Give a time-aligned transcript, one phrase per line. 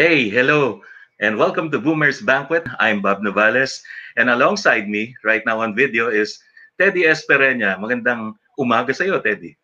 [0.00, 0.80] Hey, hello,
[1.20, 2.64] and welcome to Boomers Banquet.
[2.80, 3.84] I'm Bob Novales,
[4.16, 6.40] and alongside me right now on video is
[6.80, 7.76] Teddy Espereña.
[7.76, 9.60] Magandang umaga sa iyo, Teddy.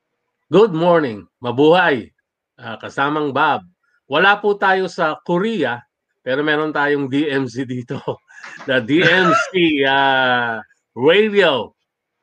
[0.52, 1.24] Good morning.
[1.40, 2.12] Mabuhay.
[2.52, 3.64] Uh, kasamang Bob.
[4.04, 5.80] Wala po tayo sa Korea,
[6.20, 7.96] pero meron tayong DMC dito.
[8.68, 10.60] The DMC uh,
[10.92, 11.72] Radio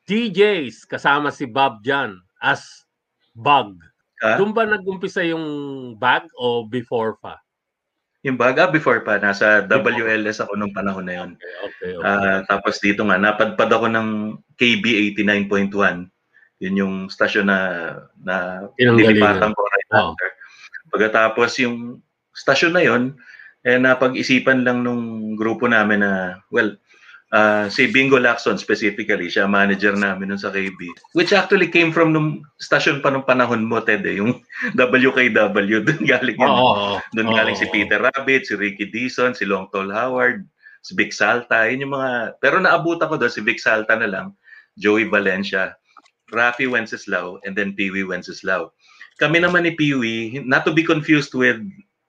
[0.06, 2.62] DJs kasama si Bob Jan as
[3.34, 3.74] Bug.
[4.22, 4.38] Ah?
[4.38, 7.42] Doon ba nag-umpisa yung bag o before pa?
[8.24, 11.30] Yung baga before pa, nasa WLS ako nung panahon na yun.
[11.36, 11.90] Okay, okay.
[12.00, 12.08] okay.
[12.08, 14.08] Ah, tapos dito nga, napadpad ako ng
[14.56, 16.08] KB 89.1.
[16.64, 17.58] Yun yung stasyon na,
[18.24, 20.16] na nilipatan ko right Oo.
[20.16, 20.28] after.
[20.88, 22.00] Pagkatapos yung
[22.32, 23.02] stasyon na yun,
[23.64, 26.72] eh napag-isipan lang nung grupo namin na, well,
[27.34, 30.78] ah, si Bingo Lacson specifically, siya manager namin nun sa KB.
[31.18, 34.38] Which actually came from nung stasyon pa nung panahon mo, Ted, eh, yung
[34.78, 36.46] WKW, dun galing yun.
[36.48, 37.74] Oo, Doon oo, galing si oo.
[37.74, 40.46] Peter Rabbit, si Ricky Dizon, si Long Tall Howard,
[40.86, 42.38] si Vic Salta, yun yung mga...
[42.38, 44.26] Pero naabutan ko doon, si Vic Salta na lang,
[44.78, 45.74] Joey Valencia,
[46.30, 48.70] Rafi Wenceslao, and then Peewee Wenceslao.
[49.18, 51.58] Kami naman ni Peewee, not to be confused with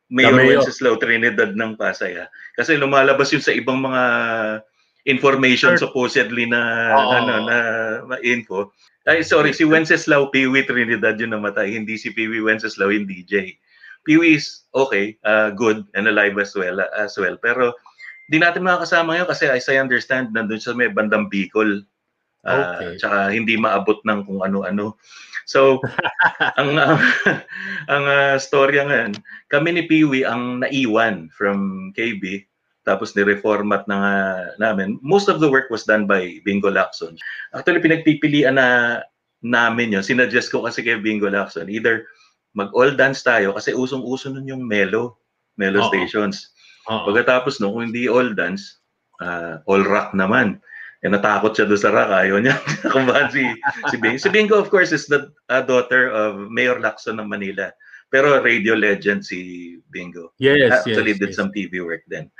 [0.10, 0.62] Mayor Mayor.
[0.62, 2.18] Wenceslao Trinidad ng Pasay.
[2.22, 2.30] ah.
[2.54, 4.04] Kasi lumalabas yun sa ibang mga
[5.06, 5.86] information Sure.
[5.86, 6.62] supposedly na
[6.94, 7.10] Oo.
[7.14, 7.58] ano na
[8.10, 8.74] na info.
[9.06, 13.54] Ay sorry, si Wenceslao Peewee Trinidad yung namatay, hindi si Peewee Wenceslao yung DJ.
[14.02, 17.38] Peewee is okay, uh, good and alive as well as well.
[17.38, 17.74] Pero
[18.34, 21.86] di natin makakasama ngayon kasi as I understand nandun sa may bandang Bicol.
[22.46, 23.02] Uh, Okay.
[23.02, 25.02] Tsaka hindi maabot ng kung ano-ano.
[25.50, 25.82] So,
[26.62, 26.98] ang ang,
[27.90, 29.18] ang uh, storya ngayon,
[29.50, 32.46] kami ni Peewee ang naiwan from KB
[32.86, 34.16] tapos ni-reformat na nga
[34.62, 35.02] namin.
[35.02, 37.18] Most of the work was done by Bingo Lacson.
[37.52, 39.02] Actually, pinagpipilian na
[39.42, 40.06] namin yun.
[40.06, 42.06] Sinuggest ko kasi kay Bingo Lacson, either
[42.56, 45.18] mag-all dance tayo kasi usong-uso nun yung Melo,
[45.58, 45.90] Melo Oo.
[45.90, 46.56] stations.
[46.88, 47.12] Oo.
[47.12, 48.80] Pagkatapos no, kung hindi all dance,
[49.20, 50.62] ah, all rock naman.
[51.04, 52.10] Eh, natakot siya doon sa rock.
[52.10, 52.56] Ayaw niya.
[52.94, 53.46] Kumahan si,
[53.94, 54.18] si Bingo.
[54.22, 57.70] Si Bingo, of course, is the uh, daughter of Mayor Lacson ng Manila.
[58.10, 60.34] Pero radio legend si Bingo.
[60.38, 61.38] Yes, Actually yes, did yes.
[61.38, 62.32] some TV work then.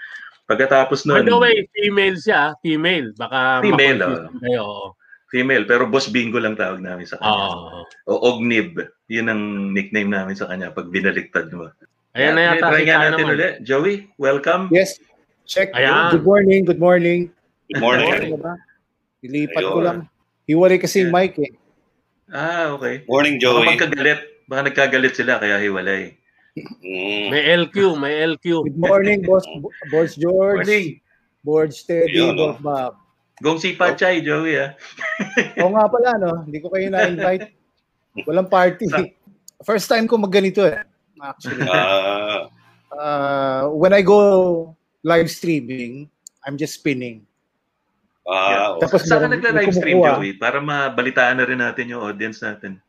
[0.46, 2.54] Pagkatapos By nun, the way, female siya.
[2.62, 3.10] Female.
[3.18, 4.62] Baka Female, ma-confuse kayo.
[4.62, 4.88] Oo.
[5.26, 7.50] female, pero Boss Bingo lang tawag namin sa kanya.
[7.50, 7.80] Oo.
[8.08, 8.78] O Ognib.
[9.10, 9.42] Yun ang
[9.74, 11.68] nickname namin sa kanya pag binaliktad mo.
[12.16, 13.54] Ayan na yata Try nga natin ulit.
[13.66, 14.72] Joey, welcome.
[14.72, 14.96] Yes.
[15.44, 15.74] Check.
[15.76, 16.16] Ayan.
[16.16, 16.64] Good morning.
[16.64, 17.34] Good morning.
[17.68, 18.32] Good morning.
[18.32, 18.54] Ano ba?
[19.26, 20.00] Ilipat ko lang.
[20.46, 21.18] Hiwalay kasi yung Yeah.
[21.26, 21.52] mic eh.
[22.30, 23.04] Ah, okay.
[23.10, 23.66] Morning, Baka Joey.
[23.76, 24.20] magkagalit.
[24.46, 26.16] Baka nagkagalit sila kaya hiwalay.
[26.56, 27.36] Mm.
[27.36, 28.64] May LQ, may LQ.
[28.72, 29.44] Good morning, boss.
[29.92, 30.64] Boss George.
[30.64, 31.04] Morning.
[31.44, 32.16] Boss Teddy.
[32.16, 32.64] Ayun, Boss oh.
[32.64, 32.94] Bob.
[33.44, 34.72] Gong si Pachay, Joey ah.
[35.60, 36.48] Oo nga pala, no?
[36.48, 37.52] Hindi ko kayo na-invite.
[38.24, 38.88] Walang party.
[39.60, 40.80] First time ko magganito eh.
[41.20, 41.68] Actually.
[41.68, 42.48] Ah,
[42.96, 44.72] Uh, when I go
[45.04, 46.08] live streaming,
[46.48, 47.28] I'm just spinning.
[48.24, 48.88] ah, okay.
[48.88, 50.00] Tapos Saan ka nagla-live stream.
[50.00, 50.40] Joey?
[50.40, 52.80] Para mabalitaan na rin natin yung audience natin.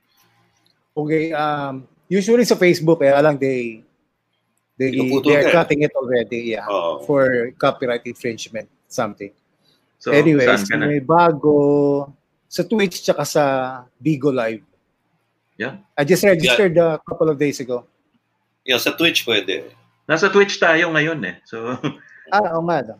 [0.94, 3.82] Okay, um, usually sa Facebook, kaya lang they
[4.78, 5.52] they, they are eh.
[5.52, 7.00] cutting it already, yeah, Oo.
[7.04, 9.32] for copyright infringement, something.
[9.98, 10.84] So, Anyways, na?
[10.86, 12.12] may bago
[12.46, 13.42] sa Twitch tsaka sa
[13.96, 14.62] Bigo Live.
[15.56, 15.80] Yeah.
[15.96, 17.88] I just registered a couple of days ago.
[18.68, 19.72] Yeah, sa Twitch pwede.
[20.04, 21.36] Nasa Twitch tayo ngayon eh.
[21.48, 21.74] So,
[22.34, 22.82] Ah, oo nga.
[22.82, 22.96] no.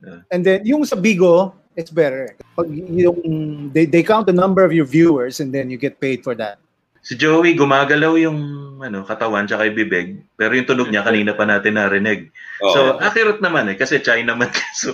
[0.00, 0.20] Yeah.
[0.32, 2.34] And then, yung sa Bigo, it's better.
[2.56, 6.24] Pag yung, they, they count the number of your viewers and then you get paid
[6.24, 6.58] for that.
[7.06, 8.38] Si Joey gumagalaw yung
[8.82, 10.26] ano, katawan tsaka yung bibig.
[10.34, 12.34] Pero yung tunog niya kanina pa natin narinig.
[12.66, 12.74] Oo.
[12.74, 13.78] So, accurate naman eh.
[13.78, 14.50] Kasi China man.
[14.82, 14.90] so,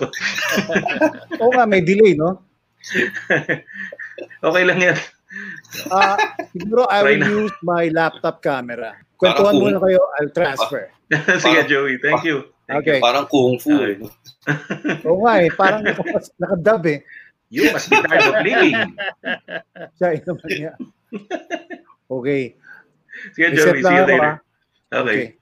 [1.41, 2.45] Oo nga, may delay, no?
[4.47, 4.99] okay lang yan.
[5.89, 6.21] Ah,
[6.53, 7.29] siguro I Try will na.
[7.49, 8.93] use my laptop camera.
[9.17, 10.93] Kwentuhan muna kayo, I'll transfer.
[11.43, 11.97] Sige, Joey.
[12.05, 12.53] Thank you.
[12.69, 12.99] Thank Okay.
[13.01, 13.73] Parang kung fu.
[13.73, 13.97] Okay.
[13.97, 15.09] eh.
[15.09, 15.81] Oo nga eh, parang
[16.37, 17.01] nakadub eh.
[17.53, 18.77] You must be tired of living.
[19.97, 20.73] Siya yun naman niya.
[22.21, 22.55] Okay.
[23.33, 23.81] Sige, Joey.
[23.83, 24.41] See you later.
[24.93, 25.01] ah.
[25.01, 25.37] Okay.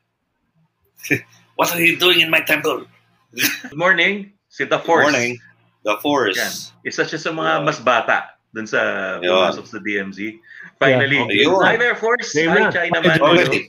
[1.59, 2.87] What are you doing in my temple?
[3.35, 4.33] Good morning.
[4.49, 5.05] Si The Good Force.
[5.11, 5.39] morning.
[5.85, 6.39] The Force.
[6.39, 6.53] Yan.
[6.87, 10.39] Isa siya sa mga mas bata dun sa pumasok sa DMZ.
[10.79, 11.21] Finally.
[11.31, 11.55] Yeah.
[11.63, 12.35] Hi there, Force.
[12.35, 12.71] Name Hi, na.
[12.73, 13.19] China Hi, man.
[13.19, 13.69] Joey.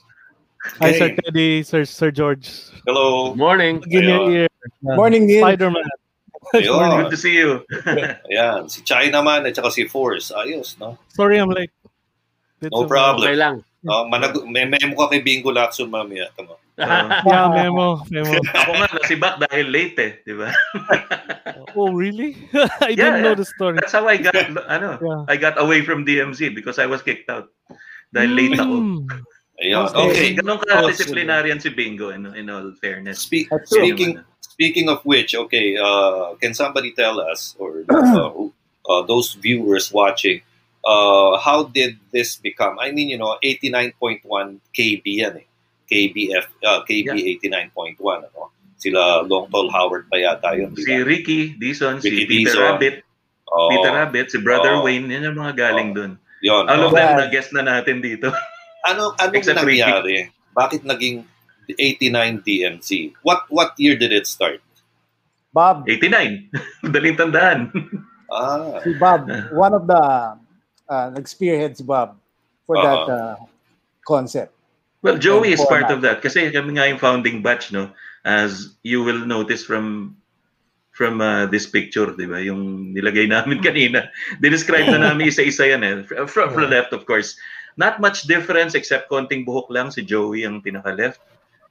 [0.81, 1.09] Hi, Sir.
[1.17, 2.49] Teddy, Sir Sir George.
[2.85, 3.33] Hello.
[3.33, 3.73] Good morning.
[3.89, 4.29] Give me Ayun.
[4.45, 4.49] ear.
[4.85, 5.41] Morning, Neil.
[5.41, 5.85] Spider-Man.
[6.53, 7.05] Ayun.
[7.05, 7.65] Good to see you.
[8.29, 8.69] Ayan.
[8.69, 10.29] Si Chinaman at saka si Force.
[10.33, 10.97] Ayos, no?
[11.13, 11.73] Sorry, I'm late.
[12.61, 13.25] Did No problem.
[13.25, 13.55] Okay lang.
[13.89, 16.29] Oh, manag- may memo ka kay Bingo Lacson mamaya.
[16.37, 16.55] Tama.
[17.25, 18.01] Yeah, memo.
[18.09, 18.31] Memo.
[18.41, 20.11] Ako nga, nasibak dahil late eh.
[20.21, 20.49] Di ba?
[21.77, 22.35] Oh, really?
[22.83, 23.79] I Yeah, didn't know the story.
[23.79, 24.35] That's how I got,
[24.67, 25.21] ano, Yeah.
[25.31, 27.47] I got away from DMZ because I was kicked out.
[28.11, 28.75] Dahil late ako.
[28.75, 28.99] Mm.
[29.61, 29.85] Ayun.
[29.87, 30.03] Okay.
[30.11, 30.27] Okay.
[30.35, 33.23] Ganun ka-disciplinarian si Bingo in, in all fairness.
[33.23, 38.29] Spe- speaking speaking of which, okay, uh, can somebody tell us or uh,
[38.89, 40.41] uh, those viewers watching,
[40.83, 42.77] uh, how did this become?
[42.79, 44.25] I mean, you know, 89.1
[44.71, 45.47] KB yan eh.
[45.91, 47.11] KBF, uh, KB
[47.43, 48.55] 89.1, ano?
[48.79, 51.03] Sila Long Tall Howard pa yata yun, Si ba?
[51.03, 52.63] Ricky Dizon, si Peter Dizon.
[52.63, 52.95] Rabbit,
[53.45, 54.87] Oo, Peter Rabbit, si Brother Oo.
[54.87, 55.97] Wayne, yan yung mga galing Oo.
[55.97, 56.11] dun.
[56.41, 56.65] yun.
[56.65, 57.19] All of them Yeah.
[57.19, 58.31] na guest na natin dito.
[58.81, 60.33] Ano ano Except nangyari?
[60.57, 61.21] Bakit naging
[61.69, 63.13] 89 DMC?
[63.21, 64.57] What what year did it start?
[65.53, 66.49] Bob, 89.
[66.81, 67.59] Madaling tandaan.
[68.33, 70.01] Ah, si Bob, one of the
[70.91, 72.19] uh, nag-spearhead si Bob
[72.67, 73.15] for that Uh-huh.
[73.15, 73.35] uh,
[74.03, 74.51] concept.
[75.01, 77.89] Well, Joey is part of that kasi kami nga yung founding batch, no?
[78.21, 80.13] As you will notice from
[80.93, 82.37] from uh, this picture, di ba?
[82.37, 84.13] Yung nilagay namin kanina.
[84.37, 86.05] Dinescribe na namin isa-isa yan eh.
[86.05, 87.33] From, from the left, of course.
[87.81, 89.89] Not much difference except konting buhok lang.
[89.89, 91.17] Si Joey ang pinaka-left.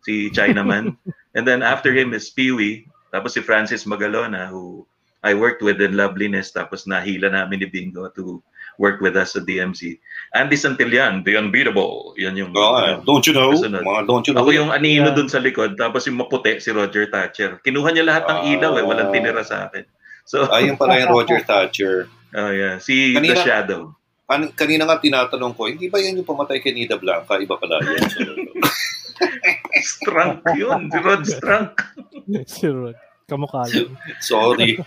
[0.02, 0.98] Si Chinaman.
[1.38, 2.90] And then after him is Peewee.
[3.14, 4.82] Tapos si Francis Magalona who
[5.22, 6.50] I worked with in Loveliness.
[6.50, 8.42] Tapos nahila namin ni Bingo to
[8.80, 10.00] work with us sa DMC.
[10.32, 12.16] Andy Santillan, the unbeatable.
[12.16, 12.56] Yan yung...
[12.56, 13.04] nga.
[13.04, 13.52] don't you know?
[13.52, 13.84] Kasunod.
[13.84, 14.40] Mga don't you know?
[14.40, 15.14] Ako yung anino Yeah.
[15.14, 17.60] dun sa likod, tapos yung maputi, si Roger Thatcher.
[17.60, 18.48] Kinuha niya lahat ng Ah.
[18.48, 19.84] ilaw eh, walang tinira sa akin.
[20.24, 22.08] So, Ayun pala yung Roger Thatcher.
[22.32, 23.82] oh yeah, si Kanina- The Shadow.
[24.24, 27.36] Kan- kanina nga tinatanong ko, hindi ba yan yung pumatay kay Nida Blanca?
[27.36, 28.00] Iba pala yun.
[28.08, 28.22] So,
[29.82, 31.74] Strunk yun, si Rod Strunk.
[32.54, 32.96] si Rod.
[33.26, 33.94] Kamukha lang.
[34.18, 34.78] sorry.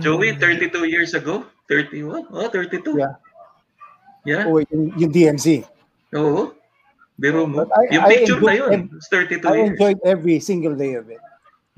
[0.00, 1.44] Joey, 32 years ago?
[1.68, 2.26] 31?
[2.32, 2.98] Oh, 32.
[2.98, 3.14] Yeah.
[4.26, 5.64] Yeah, Oh, wait, yung, yung DMC.
[6.14, 6.52] oo.
[7.20, 7.64] Biro mo.
[7.64, 9.68] But I- Yung I picture na enjoyed yun, it's 32 I years.
[9.70, 11.18] enjoyed every single day of it.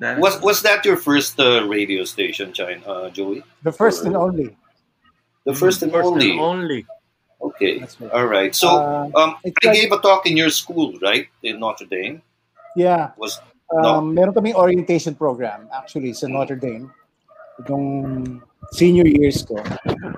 [0.00, 3.44] Na- Was was that your first uh, radio station, China, uh, Joey?
[3.62, 4.56] The first and only.
[5.44, 6.32] The first and First only.
[6.34, 6.80] and only.
[7.40, 7.78] Okay.
[7.84, 8.10] Right.
[8.10, 8.52] All right.
[8.54, 11.28] So, Uh, um, I like- gave a talk in your school, right?
[11.44, 12.22] In Notre Dame.
[12.74, 13.12] Yeah.
[13.20, 13.38] Was
[13.68, 16.88] Um, Meron kaming orientation program actually sa Notre Dame.
[17.64, 17.86] Itong
[18.72, 19.58] senior years ko.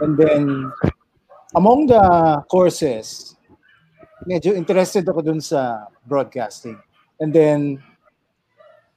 [0.00, 0.72] And then,
[1.54, 2.02] among the
[2.50, 3.36] courses,
[4.26, 6.78] medyo interested ako dun sa broadcasting.
[7.20, 7.82] And then,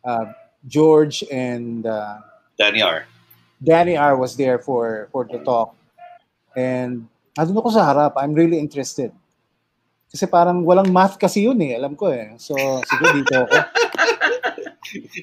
[0.03, 0.31] uh,
[0.67, 2.23] George and uh,
[2.57, 3.05] Danny R.
[3.63, 5.75] Danny R was there for for the talk.
[6.55, 8.13] And andun ako sa harap.
[8.19, 9.11] I'm really interested.
[10.13, 11.73] Kasi parang walang math kasi yun eh.
[11.73, 12.37] Alam ko eh.
[12.37, 12.53] So,
[12.85, 13.57] siguro dito ako.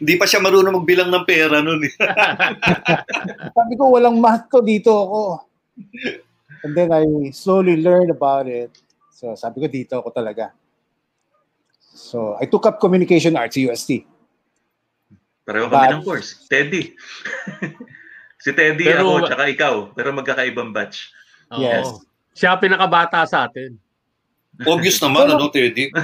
[0.01, 1.85] Hindi pa siya marunong magbilang ng pera noon.
[1.85, 1.95] Eh.
[3.57, 5.21] Sabi ko, walang math to dito ako.
[6.65, 7.05] And then I
[7.37, 8.73] slowly learned about it.
[9.13, 10.57] So sabi ko, dito ako talaga.
[11.93, 14.09] So I took up communication arts, UST.
[15.45, 15.93] Pareho kami Bad.
[16.01, 16.49] ng course.
[16.49, 16.97] Teddy.
[18.45, 19.75] si Teddy Pero- ako, tsaka ikaw.
[19.93, 21.13] Pero magkakaibang batch.
[21.53, 21.61] Oo.
[21.61, 21.89] Yes.
[22.33, 23.77] Siya pinakabata sa atin.
[24.65, 25.89] Obvious naman, ano, Teddy?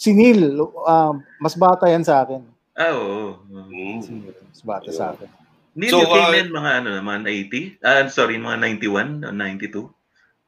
[0.00, 2.40] Si Neil, um, mas bata yan sa akin.
[2.72, 3.36] Ah, oo.
[3.52, 4.32] Mm.
[4.48, 5.28] Mas bata sa akin.
[5.76, 7.84] Neil, So, you came uh, in mga ano, mga 80?
[7.84, 9.92] Ah, sorry, mga 91 or 92?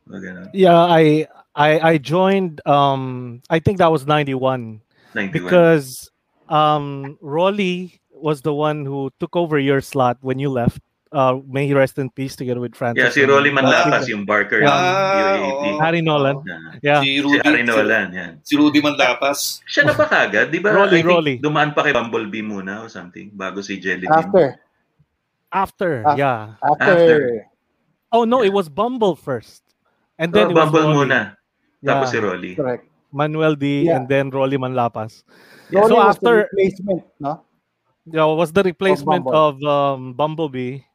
[0.08, 0.46] Mga ganun.
[0.56, 4.80] Yeah, I I I joined um I think that was 91
[5.12, 5.30] 91.
[5.36, 6.08] because
[6.48, 10.80] um Rolly was the one who took over your slot when you left.
[11.12, 13.04] Uh may he rest in peace together with Francis.
[13.04, 15.44] yeah, si Rolly Manlapas, yung Barker ng Ah, UAP.
[15.44, 15.76] oo.
[15.76, 16.40] Harry Nolan.
[16.40, 16.72] Yeah.
[16.80, 17.00] Yeah.
[17.04, 18.32] Si Si Harry Nolan, yan.
[18.40, 19.60] si Rudy Manlapas.
[19.68, 20.48] Siya na ba kagad?
[20.48, 20.72] Di ba?
[20.72, 21.34] Rolly, I think Rolly.
[21.36, 24.16] dumaan pa kay Bumblebee muna or something bago si Jelly Bean.
[24.24, 24.44] After,
[25.52, 26.16] After, Ah.
[26.16, 26.40] yeah.
[26.64, 27.20] after, After.
[28.08, 29.60] Oh no, it was Bumble first.
[30.16, 31.12] And then Oh, it was Bumble Rolly.
[31.12, 31.36] muna.
[31.84, 32.56] Tapos si Rolly.
[32.56, 32.88] correct.
[33.12, 34.00] Manuel D Yeah.
[34.00, 35.28] and then Rolly Manlapas.
[35.68, 37.44] Rolly So was after- the replacement, no?
[38.08, 39.36] Yeah, was the replacement Bumble.
[39.36, 40.88] of um, Bumblebee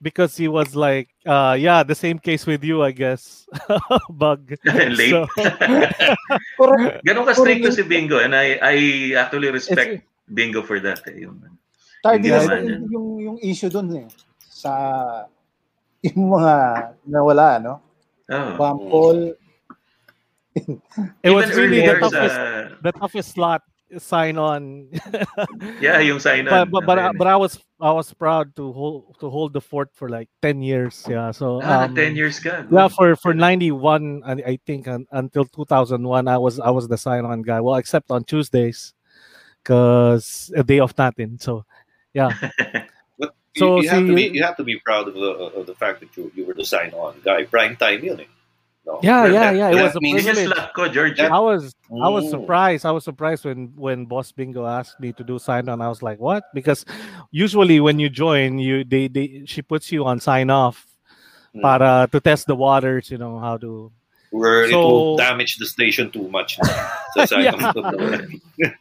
[0.00, 3.46] because he was like, uh, yeah, the same case with you, I guess.
[4.10, 4.54] Bug.
[4.64, 5.10] Late.
[5.10, 5.26] So-
[6.58, 7.04] Correct.
[7.04, 8.76] Ganun ka strict to si Bingo and I I
[9.18, 11.02] actually It's, respect Bingo for that.
[11.08, 11.26] Eh.
[11.26, 11.42] Yung,
[11.98, 14.06] Tardiness Hindi yung, yung, yung issue dun eh.
[14.38, 14.70] Sa
[16.02, 16.54] yung mga
[17.10, 17.74] nawala, no?
[18.30, 18.50] oh.
[18.54, 19.34] Bumble,
[21.22, 23.62] it was really the earlier toughest, sa- the toughest slot
[23.96, 24.88] sign on.
[25.80, 26.70] yeah, yung sign but on.
[26.70, 29.88] but, but, I, but I was I was proud to hold to hold the fort
[29.94, 31.06] for like ten years.
[31.08, 32.66] Yeah, so ah, um, 10 years ka.
[32.70, 36.60] Yeah, for for ninety one, I I think un, until two thousand one, I was
[36.60, 37.60] I was the sign on guy.
[37.60, 38.92] Well, except on Tuesdays,
[39.64, 41.38] cause a day of nothing.
[41.40, 41.64] So,
[42.12, 42.34] yeah.
[43.18, 45.66] But So, you, you have to be you have to be proud of the of
[45.66, 47.44] the fact that you you were the sign on guy.
[47.44, 48.30] Prime time yun eh.
[48.88, 48.98] No?
[49.04, 49.68] Yeah, Well, yeah, yeah.
[49.76, 50.56] It was a means- privilege.
[50.72, 51.20] ko, George.
[51.20, 52.30] I was I was Mm.
[52.40, 52.86] surprised.
[52.88, 55.84] I was surprised when when Boss Bingo asked me to do sign on.
[55.84, 56.88] I was like, "What?" Because
[57.30, 60.88] usually when you join, you they they she puts you on sign off
[61.60, 63.92] para to test the waters, you know, how to
[64.32, 66.56] Where it So- will damage the station too much.
[67.12, 67.52] Sa Yeah.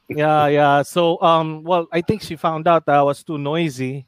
[0.10, 0.82] yeah, yeah.
[0.88, 4.07] So, um, well, I think she found out that I was too noisy,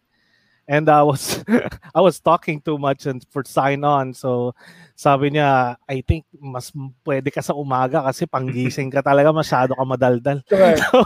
[0.69, 1.43] and I was,
[1.97, 4.13] I was talking too much and for sign on.
[4.13, 4.53] So,
[4.93, 6.69] sabi niya, I think mas
[7.01, 10.45] pwede ka sa umaga kasi panggising ka talaga masyado ka madaldal.
[10.49, 10.77] Correct.
[10.93, 11.03] Yeah,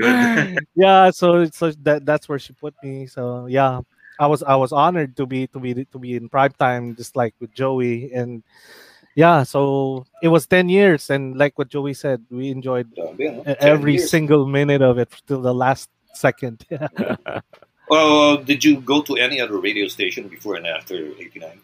[0.00, 0.66] good.
[0.74, 3.04] yeah, so so that that's where she put me.
[3.04, 3.84] So yeah,
[4.16, 7.12] I was I was honored to be to be to be in prime time, just
[7.12, 8.40] like with Joey, and
[9.12, 13.44] yeah, so it was ten years, and like what Joey said, we enjoyed Grabe, no?
[13.44, 14.08] Ten every years.
[14.08, 16.64] single minute of it till the last second.
[17.92, 21.60] Uh, did you go to any other radio station before and after 89?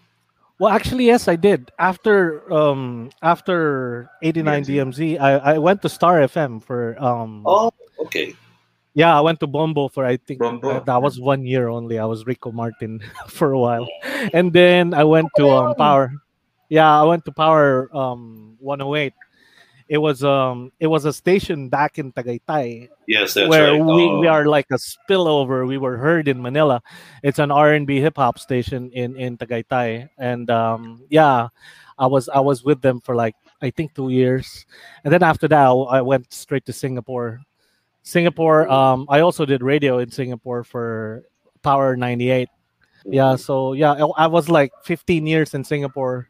[0.59, 1.71] well, actually, yes, I did.
[1.79, 7.71] After um after eighty nine DMZ, I, I went to Star FM for um Oh,
[8.11, 8.35] okay.
[8.95, 10.69] yeah, I went to Bombo for I think Bombo.
[10.69, 11.99] uh, that was one year only.
[11.99, 13.87] I was Rico Martin for a while,
[14.35, 16.11] and then I went to um Power.
[16.69, 19.15] Yeah, I went to Power um 108.
[19.89, 23.81] It was um it was a station back in Tagaytay Yes, that's where right.
[23.81, 25.67] we, Oh, we are like a spillover.
[25.67, 26.83] We were heard in Manila.
[27.23, 31.49] It's an R and B hip hop station in in Tagaytay, and um, yeah,
[31.99, 34.67] I was I was with them for like I think two years,
[35.05, 37.41] and then after that I, went straight to Singapore.
[38.03, 38.69] Singapore.
[38.69, 41.25] Um, I also did radio in Singapore for
[41.63, 42.51] Power ninety eight.
[43.07, 46.29] Yeah, so yeah, I, I was like fifteen years in Singapore.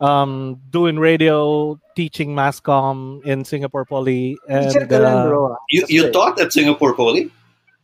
[0.00, 5.54] Um, doing radio, teaching mass comm in Singapore Poly, and uh.
[5.68, 7.30] You, you taught at Singapore Poly?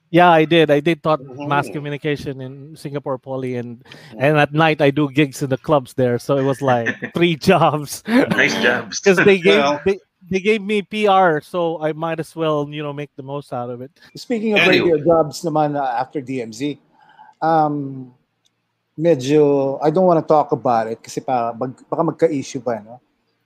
[0.08, 0.70] Yeah, I did.
[0.70, 1.72] I did taught mass Mhm.
[1.76, 3.84] communication in Singapore Poly, and
[4.16, 6.16] and at night I do gigs in the clubs there.
[6.18, 8.96] So it was like three jobs Nice jobs.
[9.02, 9.98] because they gave Well- they,
[10.30, 13.68] they gave me PR, so I might as well you know make the most out
[13.68, 13.92] of it.
[14.16, 14.94] Speaking of Anyway.
[14.94, 16.78] radio jobs naman uh, after DMZ,
[17.42, 18.14] um,
[18.96, 22.98] medyo, I don't want to talk about it kasi pa, bag, baka magka-issue pa, no?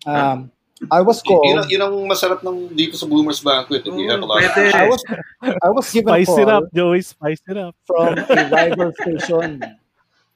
[0.07, 0.49] Um,
[0.89, 3.85] I was Y- called, Yun, ang- yun ang masarap ng dito sa Boomers Banquet.
[3.85, 5.03] If you have a lot of I was,
[5.43, 7.03] I was given a Spice it up, Joey.
[7.05, 7.75] Spice it up.
[7.85, 9.61] from a rival station.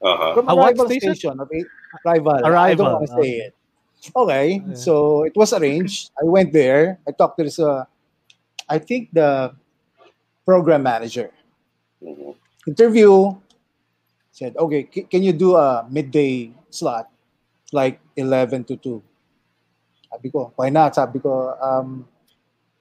[0.04, 0.34] Uh-huh.
[0.36, 1.14] From a, A rival station?
[1.16, 1.40] station?
[1.40, 1.60] of a
[2.04, 2.36] rival.
[2.36, 3.52] A I rival, don't want to say it.
[4.12, 4.76] Okay, Yeah.
[4.76, 6.12] so it was arranged.
[6.20, 7.00] I went there.
[7.08, 7.88] I talked to this, uh,
[8.68, 9.56] I think the
[10.44, 11.32] program manager.
[12.04, 12.36] Mhm.
[12.68, 13.32] interview
[14.34, 17.06] said okay c- can you do a midday slot
[17.70, 18.98] like 11 to 2
[20.10, 20.94] sabi ko why not?
[20.94, 22.06] Sabi ko um,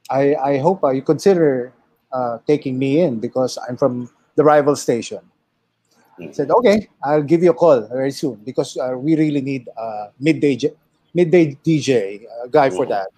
[0.09, 1.73] I, I hope uh, you consider
[2.11, 5.21] uh, taking me in because I'm from the rival station.
[6.19, 6.29] Mhm.
[6.35, 10.13] said okay I'll give you a call very soon because uh, we really need a
[10.21, 10.77] midday j-
[11.13, 13.09] midday DJ a guy for that.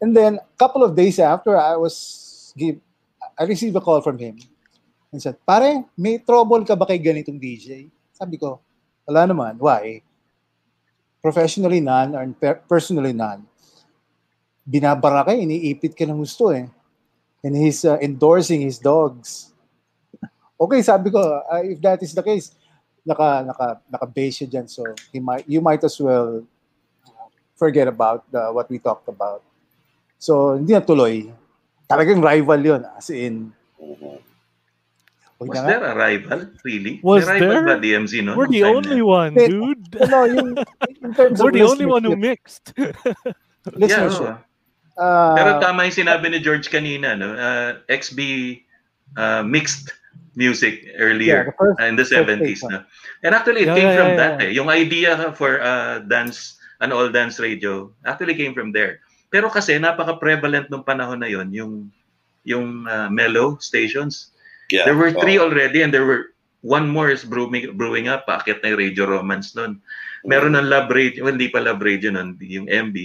[0.00, 2.76] And then a couple of days after I was give
[3.38, 4.36] I received a call from him
[5.14, 7.86] and said, pare, may trouble ka ba kay ganitong DJ?
[8.10, 8.58] Sabi ko,
[9.06, 9.54] wala naman.
[9.62, 10.02] Why?
[11.22, 13.46] Professionally none or per- personally none.
[14.66, 16.66] Binabara ka, iniipit ka ng gusto eh.
[17.46, 19.54] And he's uh, endorsing his dogs.
[20.58, 22.50] okay, sabi ko, uh, if that is the case,
[23.06, 24.66] naka, naka, naka-base siya dyan.
[24.66, 24.82] So,
[25.14, 26.42] he might, you might as well
[27.54, 29.46] forget about uh, what we talked about.
[30.18, 31.30] So, hindi na tuloy.
[31.86, 32.82] Talagang rival yun.
[32.98, 34.16] As in, Mhm.
[34.16, 34.33] Huwag
[35.48, 36.38] Was na there a rival?
[36.64, 37.00] Really?
[37.02, 37.66] Was May rival there?
[37.66, 38.32] ba DMZ no?
[38.36, 39.84] We're the only na one, dude.
[40.10, 40.56] no, yung,
[41.02, 42.72] in terms We're of the only one who mixed.
[43.80, 44.36] Yeah, oo.
[44.94, 47.32] Uh, Pero tama yung sinabi ni George kanina, no?
[47.32, 48.20] Uh, XB
[49.16, 49.88] uh, mixed
[50.36, 52.60] music yeah, earlier the first, uh, in the first 70s.
[52.60, 52.68] station.
[52.70, 52.80] No?
[53.24, 54.46] And actually, it Yeah, came yeah, from yeah, that yeah.
[54.46, 54.50] eh.
[54.52, 59.00] Yung idea for uh, dance, an all dance radio, actually came from there.
[59.32, 61.72] Pero kasi napaka-prevalent nung panahon na yon yung
[62.44, 64.33] yung uh, mellow stations.
[64.72, 64.84] Yeah.
[64.88, 65.48] There were three Oh.
[65.48, 66.32] already and there were
[66.64, 68.24] one more is brewing, brewing up.
[68.24, 69.84] Paakit na yung Radio Romance nun.
[70.24, 72.96] Meron ng Love Radio, well, hindi pa Love Radio nun, yung MB.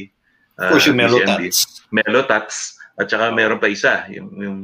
[0.60, 1.44] Of course, yung uh, Mellow MB.
[1.52, 1.60] Tats.
[1.92, 4.60] Melo Tats at saka meron pa isa yung yung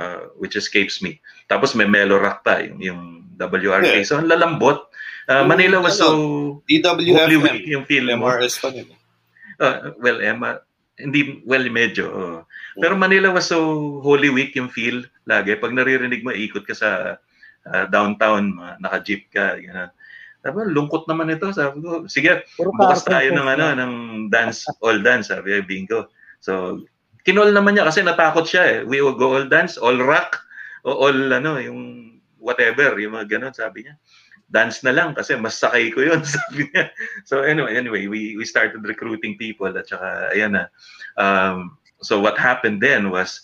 [0.00, 1.20] uh, which escapes me.
[1.48, 3.00] Tapos may Melo Rock pa yung yung
[3.36, 4.00] WRK.
[4.00, 4.06] Yeah.
[4.08, 4.88] So ang lalambot.
[5.28, 7.68] Uh, Manila was ano, so DWFM.
[7.68, 8.28] yung feel mo.
[8.30, 8.94] MRS pa nila.
[9.56, 10.60] Uh, well, Emma,
[10.96, 12.04] hindi, well, medyo.
[12.08, 12.38] oo.
[12.76, 13.58] Pero Manila was so
[14.00, 15.56] Holy Week yung feel lagi.
[15.56, 16.90] Pag naririnig mo, ikot ka sa
[17.68, 19.90] uh, downtown, naka-jeep ka, gano'n.
[20.46, 21.50] Sabi, ko, lungkot naman ito.
[21.50, 23.92] Sabi ko, sige, Puro bukas tayo ng ano ng
[24.30, 26.06] dance all dance sabi ni Bingo.
[26.38, 26.86] So
[27.26, 28.78] kinol naman niya kasi natakot siya eh.
[28.86, 30.38] We will go all dance, all rock,
[30.86, 31.80] o all ano yung
[32.38, 33.98] whatever, yung mga ganun sabi niya.
[34.46, 36.94] Dance na lang kasi mas sakay ko 'yun sabi niya.
[37.26, 40.64] So anyway, anyway, we we started recruiting people at saka ayan na.
[41.18, 43.42] Um, so what happened then was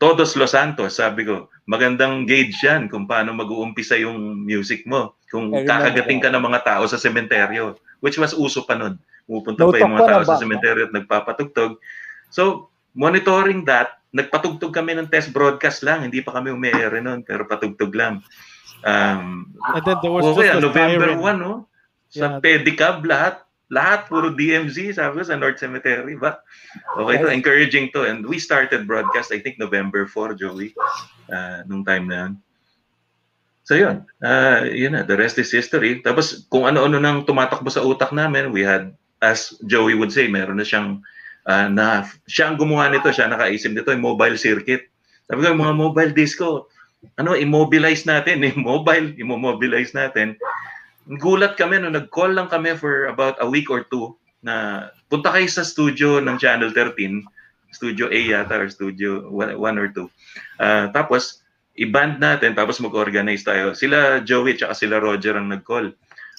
[0.00, 5.20] Todos Los Santos, sabi ko, magandang gauge yan kung paano mag-uumpisa yung music mo.
[5.28, 8.96] Kung kakagating ka ng mga tao sa sementeryo, which was uso pa nun.
[9.28, 11.76] Pupunta No pa yung mga tao sa sementeryo at nagpapatugtog.
[12.32, 16.08] So, monitoring that, nagpatugtog kami ng test broadcast lang.
[16.08, 18.24] Hindi pa kami umiere nun, pero patugtog lang.
[18.84, 21.38] Um, And then there was okay, just the November siren.
[21.38, 21.52] 1, no?
[22.10, 22.38] Sa Yeah.
[22.40, 23.44] pedicab, lahat.
[23.70, 26.42] Lahat, puro DMZ, sabi ko, sa North Cemetery ba?
[26.98, 28.02] Okay to, encouraging to.
[28.02, 30.74] And we started broadcast, I think, November 4, Joey,
[31.30, 32.32] uh, nung time na yun.
[33.62, 36.02] So yun, uh, yun na, the rest is history.
[36.02, 38.90] Tapos kung ano-ano nang tumatakbo sa utak namin, we had,
[39.22, 40.98] as Joey would say, meron na siyang,
[41.46, 44.90] uh, na, siya ang gumawa nito, siya nakaisip nito, yung mobile circuit.
[45.30, 46.66] Sabi ko, yung mga mobile disco,
[47.16, 50.36] ano, immobilize natin, yung mobile, immobilize natin.
[51.20, 55.48] Gulat kami, no, nag-call lang kami for about a week or two na punta kayo
[55.48, 57.24] sa studio ng Channel 13,
[57.70, 60.08] Studio A yata or Studio 1 or 2.
[60.58, 61.44] Ah, tapos,
[61.78, 63.72] i-band natin, tapos mag-organize tayo.
[63.72, 65.94] Sila Joey at sila Roger ang nag-call.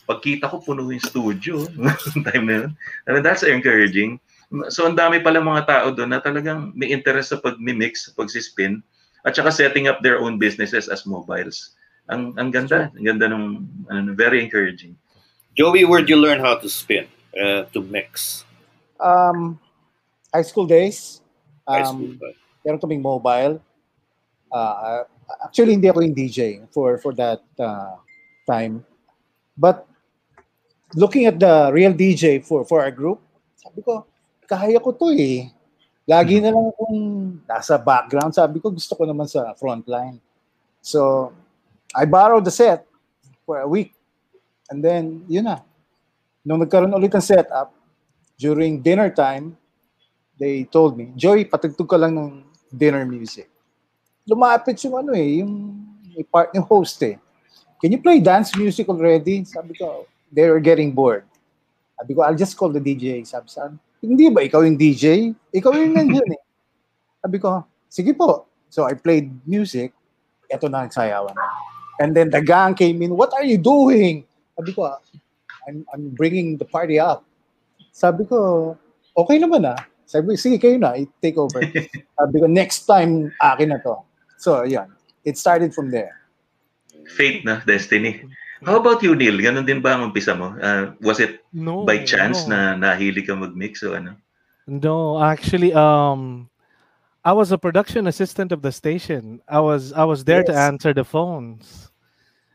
[0.05, 1.65] Pagkita ko, puno yung studio.
[2.27, 2.71] time na yun.
[3.07, 4.19] Mean, that's encouraging.
[4.67, 8.83] So, ang dami pala mga tao doon na talagang may interest sa pag-mix, sa pag-spin,
[9.25, 11.77] at saka setting up their own businesses as mobiles.
[12.09, 13.45] Ang ang ganda, ang ganda ng
[13.87, 14.97] ano, very encouraging.
[15.53, 18.43] Joey, where'd you learn how to spin, uh, to mix?
[18.99, 19.59] Um,
[20.33, 21.21] high school days.
[21.67, 22.33] High school, Um,
[22.65, 23.61] meron kaming mobile.
[24.51, 25.03] Uh,
[25.43, 27.95] actually, hindi ako yung DJ for for that uh,
[28.47, 28.83] time.
[29.55, 29.85] But
[30.95, 33.21] looking at the real DJ for for our group,
[33.59, 34.03] sabi ko,
[34.47, 35.51] kaya ko to eh.
[36.09, 36.99] Lagi na lang akong
[37.45, 38.33] nasa background.
[38.33, 40.17] Sabi ko, gusto ko naman sa frontline.
[40.81, 41.29] So,
[41.93, 42.89] I borrowed the set
[43.45, 43.93] for a week.
[44.71, 45.61] And then, yun na.
[46.41, 47.69] Nung nagkaroon ulit ng setup,
[48.41, 49.53] during dinner time,
[50.41, 52.41] they told me, Joey, patugtog ka lang ng
[52.73, 53.45] dinner music.
[54.25, 55.77] Lumapit yung ano eh, yung
[56.09, 57.21] may part ng host eh.
[57.77, 59.45] Can you play dance music already?
[59.45, 61.25] Sabi ko, they were getting bored.
[62.01, 63.21] Sabi ko, I'll just call the DJ.
[63.21, 65.31] Sabi sa akin, hindi ba ikaw yung DJ?
[65.53, 66.41] Ikaw yung nandiyan eh.
[67.21, 68.49] Sabi ko, sige po.
[68.73, 69.93] So I played music.
[70.49, 71.37] Ito na ang sayawan.
[72.01, 74.25] And then the gang came in, what are you doing?
[74.57, 74.89] Sabi ko,
[75.69, 77.21] I'm, I'm bringing the party up.
[77.93, 78.73] Sabi ko,
[79.13, 79.77] okay naman ah.
[80.09, 81.61] Sabi ko, sige kayo na, i-take over.
[82.19, 84.01] Sabi ko, next time, akin na to.
[84.41, 84.89] So, yan.
[85.23, 86.25] It started from there.
[87.15, 88.25] Fate na, destiny.
[88.65, 89.41] How about you, Neil?
[89.41, 90.53] Ganon din ba ang umpisa mo?
[90.61, 91.81] Uh, was it No.
[91.83, 92.53] by chance no.
[92.55, 94.13] na nahili ka mag-mix o ano?
[94.69, 96.47] No, actually, um,
[97.25, 99.41] I was a production assistant of the station.
[99.49, 101.89] I was I was there to answer the phones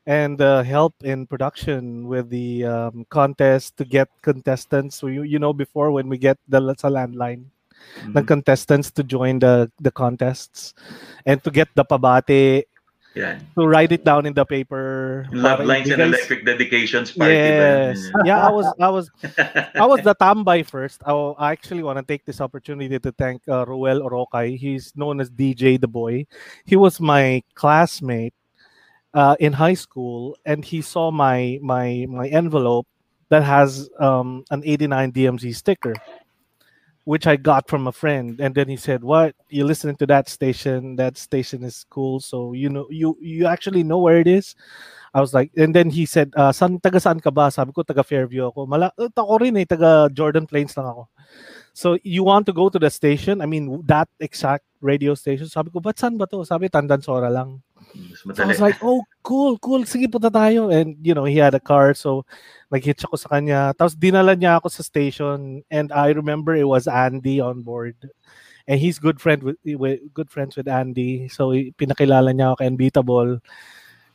[0.07, 4.95] and uh, help in production with the um, contest to get contestants.
[4.97, 7.51] So you you know before when we get the sa landline,
[8.15, 8.27] the Mhm.
[8.27, 10.75] contestants to join the the contests
[11.27, 12.67] and to get the pabate
[13.17, 13.41] Yan.
[13.57, 15.27] to write it down in the paper.
[15.33, 17.33] Love lines and electric dedications party.
[17.33, 18.13] Yes.
[18.25, 19.11] Yeah, I was I was
[19.75, 21.01] I was the tambay first.
[21.07, 24.59] I, I actually want to take this opportunity to thank uh, Ruel Orokay.
[24.59, 26.27] He's known as DJ the Boy.
[26.67, 28.35] He was my classmate
[29.15, 32.87] uh, in high school, and he saw my my my envelope
[33.31, 35.95] that has um, an 89 DMZ sticker,
[37.07, 38.43] which I got from a friend.
[38.43, 40.99] And then he said, "What You're listening to that station?
[40.99, 42.19] That station is cool.
[42.19, 44.59] So you know you you actually know where it is."
[45.17, 47.49] I was like, and then he said, uh, san, taga saan ka ba?
[47.49, 48.69] Sabi ko, taga Fairview ako.
[48.69, 51.09] Mala, uh, ako rin eh, taga Jordan Plains lang ako.
[51.77, 53.45] So, you want to go to the station?
[53.45, 55.45] I mean, that exact radio station.
[55.45, 56.41] Sabi ko, ba't saan ba to?
[56.41, 57.61] Sabi, Tandansora lang.
[58.33, 59.85] So I was like, oh, cool, cool.
[59.85, 60.73] Sige, punta tayo.
[60.73, 61.93] And, you know, he had a car.
[61.93, 62.25] So,
[62.73, 63.77] nag-hitch ako sa kanya.
[63.77, 65.61] Tapos, dinala niya ako sa station.
[65.69, 68.01] And I remember it was Andy on board.
[68.65, 71.29] And he's good friend with, with good friends with Andy.
[71.29, 73.45] So, pinakilala niya ako kay Unbeatable.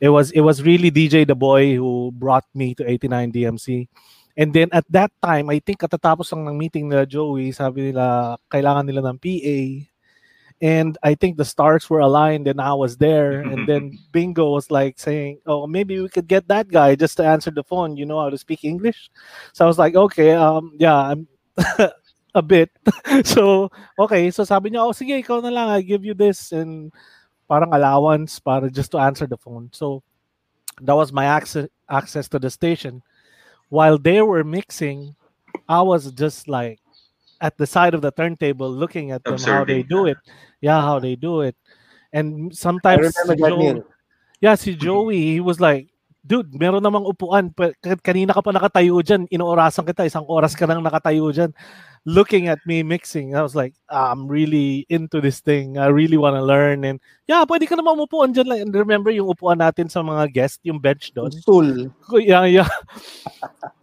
[0.02, 3.86] It was it was really DJ the boy who brought me to 89 DMC.
[4.36, 8.36] And then at that time, I think katatapos lang ng meeting nila Joey, sabi nila
[8.48, 9.60] kailangan nila ng PA.
[10.62, 13.42] And I think the stars were aligned and I was there.
[13.42, 17.26] And then Bingo was like saying, Oh, maybe we could get that guy just to
[17.26, 17.96] answer the phone.
[17.96, 19.10] You know how to speak English?
[19.52, 21.26] So I was like, Okay, um, yeah, I'm
[22.34, 22.70] a bit.
[23.24, 24.30] so, okay.
[24.30, 25.68] So sabi niya, Oh, sige, ikaw na lang.
[25.68, 26.54] I give you this.
[26.54, 26.94] And
[27.50, 29.68] parang allowance para just to answer the phone.
[29.74, 30.00] So
[30.80, 33.02] that was my access access to the station.
[33.72, 35.16] While they were mixing,
[35.68, 36.78] I was just like
[37.40, 40.18] at the side of the turntable looking at them how they do it.
[40.60, 41.56] Yeah, how they do it.
[42.12, 43.84] And I sometimes remember si that, Joe-
[44.40, 45.88] yeah, see Joey, he was like
[46.22, 47.50] dude, meron namang upuan.
[48.02, 49.26] Kanina ka pa nakatayo dyan.
[49.28, 50.06] Inoorasan kita.
[50.06, 51.50] Isang oras ka nang nakatayo dyan.
[52.02, 53.34] Looking at me mixing.
[53.38, 55.78] I was like, ah, I'm really into this thing.
[55.78, 56.82] I really want to learn.
[56.82, 56.98] And
[57.30, 58.50] yeah, pwede ka naman umupuan dyan.
[58.50, 61.30] And remember yung upuan natin sa mga guest, yung bench doon?
[61.30, 61.90] Stool.
[62.18, 62.70] Yeah, yeah.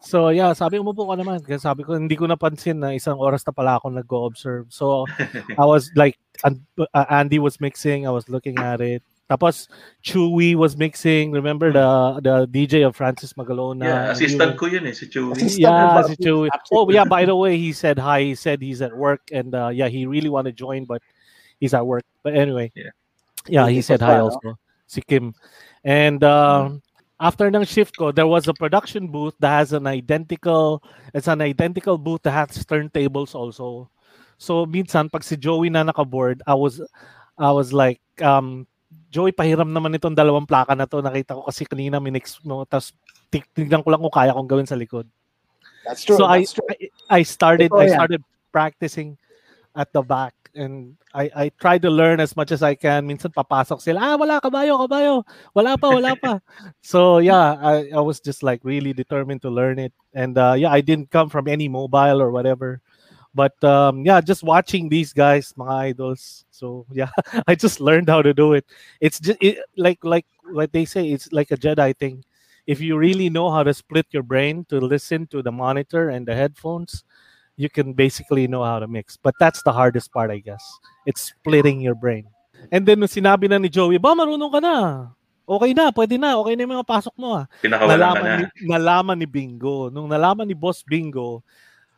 [0.03, 1.43] so yeah, sabi umupo ka naman.
[1.43, 4.67] Kaya sabi ko, hindi ko napansin na isang oras na pala ako nag-observe.
[4.67, 5.07] So
[5.55, 8.03] I was like, uh, Andy was mixing.
[8.03, 9.03] I was looking at it.
[9.29, 9.69] Tapos
[10.03, 11.31] Chewy was mixing.
[11.31, 13.85] Remember the the DJ of Francis Magalona?
[13.85, 15.37] Yeah, assistant ko yun eh, si Chewy.
[15.57, 16.49] Yeah, si Chewy.
[16.73, 18.33] Oh yeah, by the way, he said hi.
[18.33, 21.05] He said he's at work and uh, yeah, he really want to join but
[21.59, 22.03] he's at work.
[22.23, 22.71] But anyway.
[22.73, 22.89] Yeah.
[23.47, 24.57] Yeah, he said hi also.
[24.87, 25.33] Si Kim.
[25.83, 26.81] And um,
[27.19, 30.81] after ng shift ko, there was a production booth that has an identical
[31.13, 33.89] it's an identical booth that has turntables also.
[34.37, 36.81] So minsan pag si Joey na naka-board, I was
[37.37, 38.65] I was like um
[39.09, 41.01] Joey, pahiram naman itong dalawang plaka na to.
[41.01, 42.61] Nakita ko kasi kanina minix mo.
[42.69, 42.93] Tapos
[43.29, 45.09] tignan ko lang kung kaya kong gawin sa likod.
[45.81, 46.17] That's true.
[46.21, 46.67] So that's I, true.
[46.69, 46.75] I
[47.09, 47.97] I started Ito I yan.
[47.97, 48.21] started
[48.53, 49.17] practicing
[49.73, 53.09] at the back and I I tried to learn as much as I can.
[53.09, 55.25] Minsan papasok sila, ah wala kabayo, kabayo.
[55.57, 56.37] Wala pa, wala pa.
[56.85, 59.93] so yeah, I I was just like really determined to learn it.
[60.13, 62.81] And uh yeah, I didn't come from any mobile or whatever.
[63.33, 66.45] But um yeah, just watching these guys, my idols.
[66.51, 67.11] So yeah,
[67.47, 68.65] I just learned how to do it.
[69.01, 72.23] It's just it, like like what they say, it's like a Jedi thing.
[72.67, 76.27] If you really know how to split your brain to listen to the monitor and
[76.27, 77.03] the headphones,
[77.57, 79.17] you can basically know how to mix.
[79.17, 80.61] But that's the hardest part, I guess.
[81.07, 82.29] It's splitting your brain.
[82.69, 84.75] And then nung sinabi na ni Joey, ba marunong ka na.
[85.49, 86.37] Okay na, pwede na.
[86.43, 87.49] Okay na yung mga pasok mo ah.
[87.65, 88.35] Nalaman na.
[88.37, 89.89] ni, nalaman ni Bingo.
[89.89, 91.41] Nung nalaman ni Boss Bingo,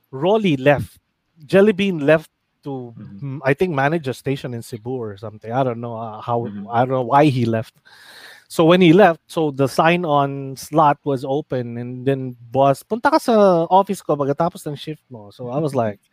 [0.08, 1.01] Rolly left.
[1.46, 2.30] Jellybean left
[2.64, 3.20] to, Mhm.
[3.22, 5.52] mm, I think, manage a station in Cebu or something.
[5.52, 6.68] I don't know uh, how, Mhm.
[6.70, 7.74] I don't know why he left.
[8.52, 13.18] So when he left, so the sign-on slot was open and then boss, punta ka
[13.18, 15.32] sa office ko pagkatapos ng shift mo.
[15.32, 16.04] So I was like,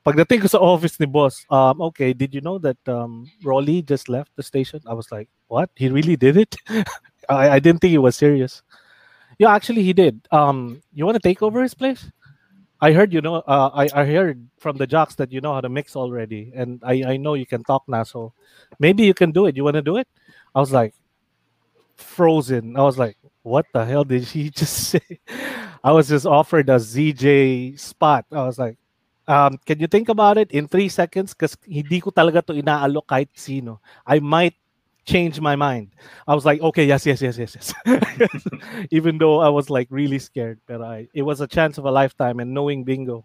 [0.00, 4.08] pagdating ko sa office ni boss, um, okay, did you know that um, Rolly just
[4.08, 4.80] left the station?
[4.88, 5.68] I was like, what?
[5.76, 6.56] He really did it?
[7.28, 8.62] I, I didn't think he was serious.
[9.38, 10.26] Yeah, actually he did.
[10.32, 12.08] Um, you want to take over his place?
[12.82, 13.46] I heard you know.
[13.46, 16.82] Uh, I I heard from the jocks that you know how to mix already, and
[16.82, 18.02] I I know you can talk now.
[18.02, 18.34] So
[18.82, 19.54] maybe you can do it.
[19.54, 20.10] You want to do it?
[20.50, 20.92] I was like
[21.94, 22.74] frozen.
[22.76, 23.16] I was like,
[23.46, 25.06] what the hell did he just say?
[25.82, 28.26] I was just offered a ZJ spot.
[28.34, 28.76] I was like,
[29.28, 31.34] um, can you think about it in three seconds?
[31.34, 33.78] Because hindi ko talaga to inaalok kahit sino.
[34.06, 34.58] I might
[35.04, 35.90] change my mind.
[36.26, 38.44] I was like, okay, yes, yes, yes, yes, yes.
[38.90, 41.90] Even though I was like really scared, but I it was a chance of a
[41.90, 42.40] lifetime.
[42.40, 43.24] And knowing Bingo,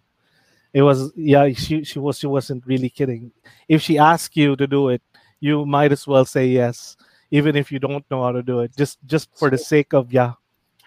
[0.74, 3.32] it was yeah, she she was she wasn't really kidding.
[3.68, 5.02] If she asked you to do it,
[5.40, 6.98] you might as well say yes,
[7.32, 8.76] even if you don't know how to do it.
[8.76, 10.34] Just just for the sake of yeah,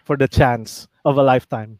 [0.04, 1.78] for the chance of a lifetime,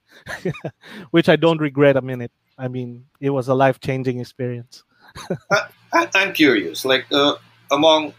[1.10, 2.32] which I don't regret a minute.
[2.56, 4.84] I mean, it was a life changing experience.
[5.92, 7.34] I, I'm curious, like uh,
[7.72, 8.14] among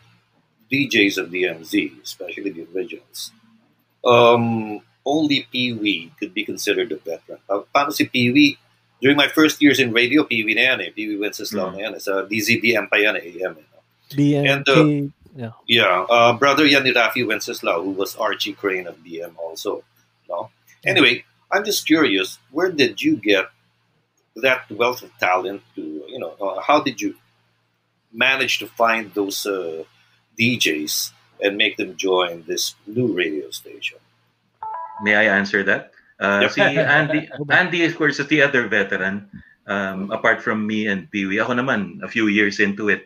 [0.72, 3.32] DJs of DMZ, especially the originals,
[4.06, 7.40] um, only Pee Wee could be considered a veteran.
[7.50, 8.58] Uh, paano si Pee Wee?
[9.02, 10.90] During my first years in radio, Pee Wee na yan eh.
[10.96, 11.74] Pee Wee Wenceslao Mm.
[11.74, 11.94] na yan.
[11.96, 12.00] eh.
[12.00, 13.34] Sa DZBM pa yan eh.
[13.42, 13.66] AM, eh.
[14.14, 14.86] BNK, And, uh,
[15.36, 15.54] yeah.
[15.66, 19.84] Yeah, uh, brother yan ni Rafi Wenceslao, who was Archie Crane of DM also.
[20.30, 20.52] No?
[20.86, 23.50] Anyway, I'm just curious, where did you get
[24.38, 27.16] that wealth of talent to, you know, uh, how did you
[28.14, 29.84] manage to find those uh,
[30.42, 31.14] DJs
[31.46, 34.02] and make them join this new radio station?
[35.06, 35.94] May I answer that?
[36.18, 36.50] Uh.
[36.50, 39.30] Si Andy, Andy of course is the other veteran.
[39.70, 43.06] Um, apart from me and Peewee, ako naman a few years into it.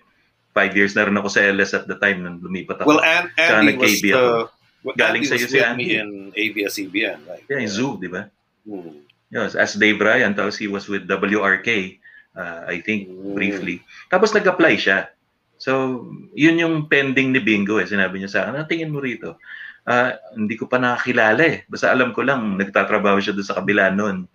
[0.55, 2.87] Five years na rin ako sa LS at the time nung lumipat ako.
[2.87, 4.47] Well, and Andy was, uh,
[4.87, 5.83] well, Galing Andy was si with Andy.
[5.83, 7.43] me in ABS-CBN, right?
[7.51, 8.31] yeah, in Zoo, di ba?
[8.63, 9.03] Hmm.
[9.27, 11.99] Yes, as Dave Ryan, tapos he was with WRK,
[12.39, 13.35] uh, I think, Mm.
[13.35, 13.83] briefly.
[14.07, 15.11] Tapos nag-apply siya.
[15.55, 16.03] So,
[16.35, 17.87] yun yung pending ni Bingo eh.
[17.87, 19.39] Sinabi niya sa akin, "Ano tingin mo rito?
[19.85, 21.57] Ah, hindi ko pa nakakilala eh.
[21.69, 24.25] Basta alam ko lang, nagtatrabaho siya doon sa kabila noon.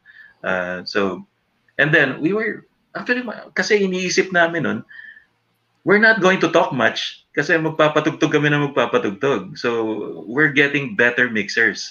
[0.40, 1.26] Ah, so,
[1.76, 4.80] and then, we were, actually, kasi iniisip namin noon,
[5.84, 9.58] we're not going to talk much kasi magpapatugtog kami na magpapatugtog.
[9.58, 9.70] So,
[10.26, 11.90] we're getting better mixers.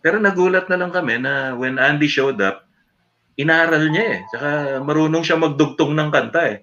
[0.00, 2.64] Pero nagulat na lang kami na when Andy showed up,
[3.36, 4.20] inaral niya eh.
[4.32, 4.48] Tsaka
[4.84, 6.58] marunong siya magdugtong ng kanta eh.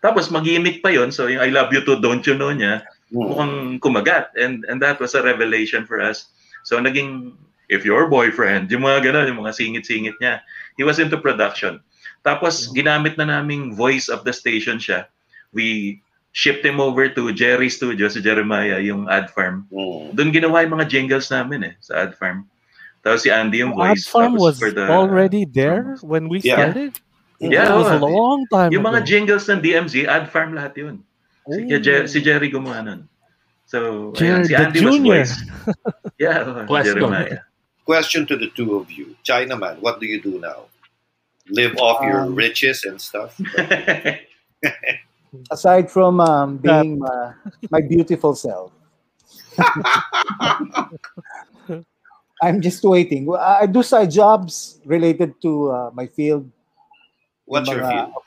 [0.00, 3.26] Tapos mag-gimmick pa yon So yung I love you too, don't you know niya, Hmm.
[3.26, 4.30] mukhang kumagat.
[4.38, 6.30] And and that was a revelation for us.
[6.62, 7.34] So naging,
[7.68, 10.40] if your boyfriend, yung mga gano'n, yung mga singit-singit niya.
[10.78, 11.82] He was into production.
[12.22, 15.08] Tapos ginamit na naming voice of the station siya.
[15.50, 15.98] We
[16.30, 19.66] shipped him over to Jerry Studio, si Jeremiah, yung ad farm.
[19.74, 20.14] Hmm.
[20.14, 22.46] Doon ginawa yung mga jingles namin eh, sa ad farm.
[23.02, 24.04] Tapos si Andy yung Ad voice.
[24.06, 26.60] Farm tapos was for the, already there when we Yeah.
[26.70, 26.92] started.
[27.40, 29.06] Yeah, it was a long time Yung mga ago.
[29.08, 31.00] jingles ng DMZ, Ad Farm lahat yun.
[31.48, 31.80] Si, Oh.
[31.80, 33.08] Jer- si Jerry gumawa nun.
[33.64, 35.24] So, Jer- ayan, si the Andy was junior.
[35.24, 35.34] voice.
[36.20, 37.00] Yeah, oh, Question.
[37.00, 37.40] Jeremiah.
[37.88, 39.16] Question to the two of you.
[39.24, 40.68] Chinaman, what do you do now?
[41.48, 43.40] Live off your Um, riches and stuff?
[45.50, 47.32] Aside from um, being my,
[47.72, 48.70] my beautiful self,
[52.42, 53.28] I'm just waiting.
[53.34, 56.50] I I do side jobs related to uh, my field.
[57.50, 58.22] What's your Mga- field?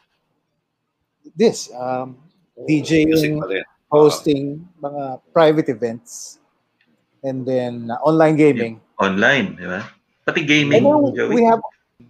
[1.34, 2.20] This, um,
[2.68, 3.64] DJing, pa rin.
[3.88, 6.38] hosting, mga private events,
[7.24, 8.74] and then uh, online gaming.
[9.00, 9.88] Online, di ba?
[10.28, 10.84] Pati And gaming,
[11.16, 11.64] then we have,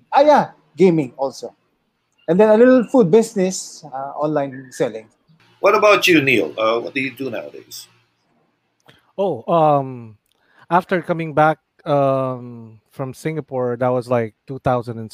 [0.09, 0.45] ah yeah,
[0.75, 1.53] gaming also.
[2.27, 5.05] And then a little food business, uh, online selling.
[5.61, 6.51] What about you, Neil?
[6.57, 7.87] Uh, what do you do nowadays?
[9.17, 10.17] Oh, um,
[10.69, 15.05] after coming back um from Singapore, that was like 2016.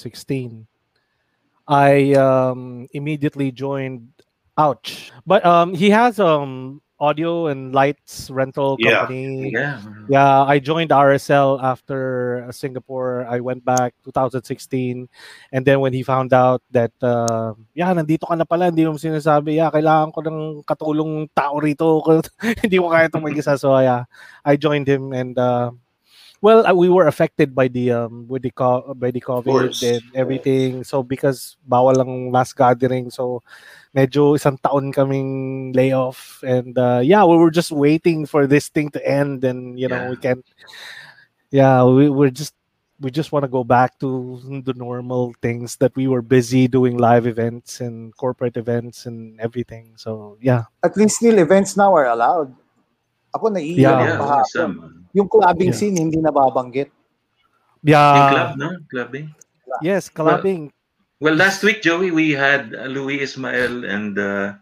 [1.70, 4.10] I um immediately joined
[4.58, 9.52] Ouch, but um he has um audio and lights rental company.
[9.56, 9.80] Yeah.
[9.80, 9.80] Yeah,
[10.10, 13.24] Yeah, I joined RSL after uh, Singapore.
[13.30, 15.08] I went back 2016.
[15.54, 19.00] And then when he found out that, uh, yeah, nandito ka na pala, hindi mo
[19.00, 22.04] sinasabi, yeah, kailangan ko ng katulong tao rito.
[22.66, 23.56] hindi mo kaya itong mag-isa.
[23.56, 24.04] So, yeah,
[24.44, 25.72] I joined him and, uh,
[26.42, 30.04] well, uh, we were affected by the um with the co- by the COVID and
[30.16, 30.84] everything.
[30.84, 33.42] So because bawal lang mass gathering, so
[33.96, 38.90] medyo isang taon kaming layoff and uh, yeah we were just waiting for this thing
[38.94, 40.10] to end and you know Yeah.
[40.14, 40.46] we can't
[41.50, 42.54] yeah we we're just
[43.02, 46.98] we just want to go back to the normal things that we were busy doing
[47.02, 52.06] live events and corporate events and everything so yeah At least still events now are
[52.06, 52.54] allowed.
[53.32, 53.92] Ako naiiyak Yeah.
[53.92, 54.06] yeah.
[54.06, 54.42] Yeah, kahapon.
[54.42, 54.74] awesome.
[55.14, 55.80] Yung clubbing Yeah.
[55.80, 56.90] scene hindi nababanggit.
[57.82, 58.70] Yung yeah club, no?
[58.88, 59.28] Clubbing.
[59.82, 60.74] yes clubbing
[61.20, 64.56] Well, last week, Joey, we had uh, Louis Ismael and uh,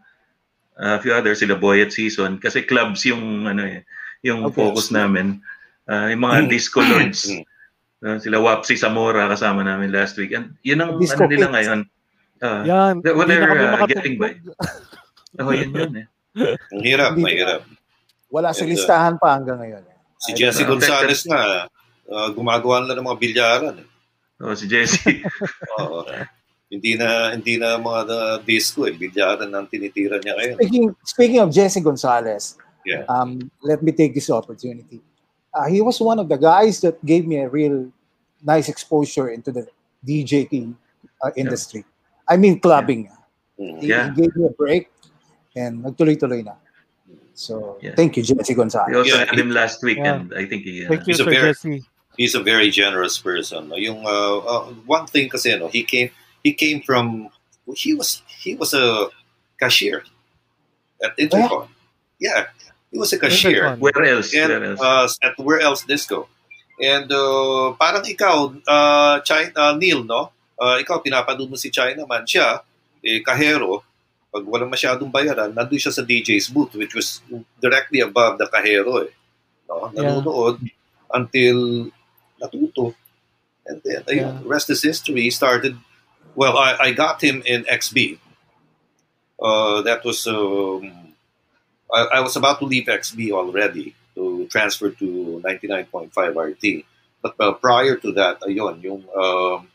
[0.73, 2.41] a few others, sila Boy at Season.
[2.41, 3.86] Kasi clubs yung, ano eh,
[4.25, 4.65] yung Okay.
[4.65, 5.38] focus namin.
[5.86, 6.49] Uh, yung mga Mm.
[6.49, 7.30] disco lords.
[7.30, 7.45] Mm.
[8.01, 10.34] Uh, sila Wapsi Zamora kasama namin last week.
[10.34, 11.56] And yun ang Disco ano nila Kids.
[11.62, 11.80] ngayon.
[12.41, 14.34] Uh, yeah well, they're, uh, getting by.
[15.38, 16.08] Oh, yun yun eh.
[16.73, 17.62] Ang hirap, mahirap.
[18.28, 19.84] Wala sa listahan pa hanggang ngayon.
[20.20, 21.70] Si Jesse Gonzalez nga,
[22.10, 23.76] uh, gumagawa na ng mga bilyaran.
[23.80, 23.88] Eh.
[24.44, 25.24] Oh, si Jesse.
[25.82, 26.04] Oo.
[26.68, 30.56] hindi na hindi na mga uh, disco eh, bilyaran ang tinitira niya ngayon.
[30.60, 33.04] Speaking speaking of Jesse Gonzalez, Yeah.
[33.12, 35.04] um, let me take this opportunity.
[35.52, 37.92] Uh, he was one of the guys that gave me a real
[38.40, 39.68] nice exposure into the
[40.08, 40.72] DJing
[41.20, 41.84] uh, industry.
[42.28, 43.12] I mean clubbing.
[43.60, 43.80] Mm.
[43.84, 44.12] He, Yeah.
[44.16, 44.88] he gave me a break
[45.52, 46.56] and nagtuloy-tuloy na.
[47.38, 47.93] So, Yeah.
[47.93, 48.97] thank you, Jesse We Gonzalez.
[48.97, 50.26] also Yeah, had him last week Yeah.
[50.26, 50.82] and I think he...
[50.86, 51.80] uh, thank you He's a sir very- Jesse
[52.17, 53.69] He's a very generous person.
[53.69, 53.78] no?
[53.78, 56.10] Yung uh, uh, one thing kasi no, he came
[56.41, 57.30] he came from
[57.78, 59.13] he was he was a
[59.62, 60.02] cashier
[60.97, 61.69] at Intercon.
[62.17, 62.50] Yeah,
[62.89, 63.78] he was a cashier.
[63.78, 63.86] Intercon.
[63.86, 64.34] Where else?
[64.34, 64.82] and Where else?
[65.21, 66.26] uh, at where else disco.
[66.82, 70.34] And uh, parang ikaw, uh, China, uh, Neil, no?
[70.58, 72.26] Uh, ikaw, pinapanood mo si Chinaman.
[72.26, 72.65] Siya,
[73.06, 73.86] eh, kahero,
[74.34, 77.22] pag walang masyadong bayaran, nandun siya sa DJ's booth, which was
[77.62, 79.08] directly above the kahero.
[79.08, 79.12] Eh.
[79.70, 79.92] No?
[79.96, 80.20] Yeah.
[81.13, 81.90] Until
[82.42, 82.94] natuto.
[83.68, 84.48] And then, ayun, Yeah.
[84.48, 85.22] rest is history.
[85.28, 85.76] He started,
[86.36, 88.20] well, I, I got him in XB.
[89.40, 91.13] Uh, that was, um,
[91.92, 96.86] I, I was about to leave XB already to transfer to 99.5 RT.
[97.22, 99.68] But uh, prior to that, ayun, yung, um,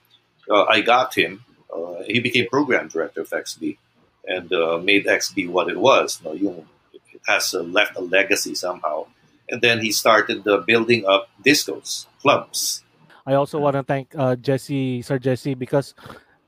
[0.51, 1.45] uh, I got him.
[1.73, 3.79] Uh, he became program director of XB
[4.27, 6.21] and uh, made be what it was.
[6.25, 9.07] No, yung, it has uh, left a legacy somehow.
[9.51, 12.83] And then he started uh, building up discos, clubs.
[13.27, 15.95] I also want to thank uh, Jesse, Sir Jesse, because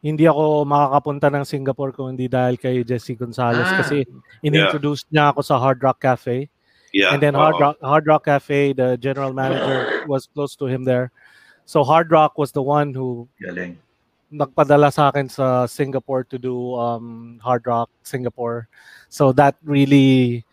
[0.02, 3.80] hindi ako makakapunta ng Singapore kung hindi dahil kay Jesse Gonzalez Ah.
[3.80, 4.04] kasi
[4.42, 6.48] in-introduce niya ako sa Hard Rock Cafe.
[6.94, 7.10] Yeah.
[7.10, 11.10] and then Hard Rock, Hard Rock Cafe, the general manager was close to him there.
[11.66, 13.82] So Hard Rock was the one who Galing.
[14.34, 18.66] Nagpadala sa akin sa Singapore to do um, Hard Rock Singapore.
[19.08, 20.44] So that really,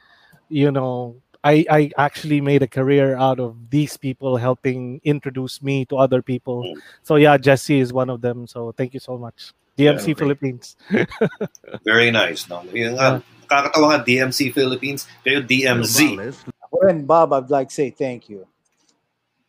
[0.49, 5.85] you know, I, I actually made a career out of these people helping introduce me
[5.89, 6.63] to other people.
[6.63, 6.77] Mm.
[7.01, 8.45] So yeah, Jesse is one of them.
[8.45, 9.53] So thank you so much.
[9.77, 10.13] DMC Yeah, okay.
[10.13, 10.75] Philippines.
[11.83, 12.45] Very nice.
[12.45, 12.61] No?
[12.69, 15.97] Yung, nga, nakakatawa nga, DMC Philippines, kayo DMZ.
[16.69, 18.45] Ako rin, Bob, I'd like to say thank you.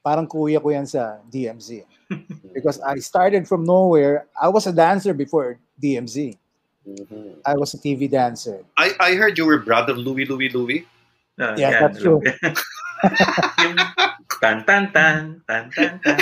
[0.00, 1.84] Parang kuya ko yan sa DMZ.
[2.54, 4.26] Because I started from nowhere.
[4.40, 6.36] I was a dancer before DMZ.
[6.86, 7.38] Mhm.
[7.46, 8.58] I was a TV dancer.
[8.76, 10.84] I, I heard you were brother Louie Louie Louie.
[11.38, 11.80] Ah, Yeah, yan.
[11.80, 12.20] that's true.
[13.62, 13.78] yung
[14.42, 16.18] Tan tan tan tan tan tan.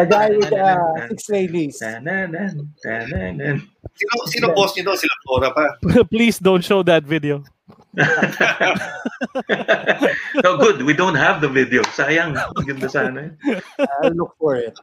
[0.00, 1.76] The guy with uh, six ladies.
[1.76, 2.00] Sino,
[4.26, 4.96] sino boss niyo doon?
[4.96, 5.64] Sila Flora pa.
[6.08, 7.44] Please don't show that video.
[10.42, 10.82] no, good.
[10.82, 11.82] We don't have the video.
[11.94, 12.34] Sayang.
[12.34, 13.30] Ang Ganda sana.
[14.02, 14.74] I'll look for it.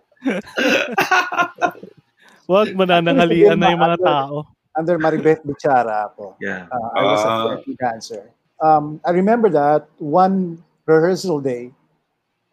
[2.51, 4.45] Wag mananangalian na yung mga tao.
[4.71, 6.35] Under Maribeth Bichara ako.
[6.39, 6.67] Yeah.
[6.71, 8.31] Uh, I was a VIP dancer.
[8.61, 11.71] Um, I remember that one rehearsal day,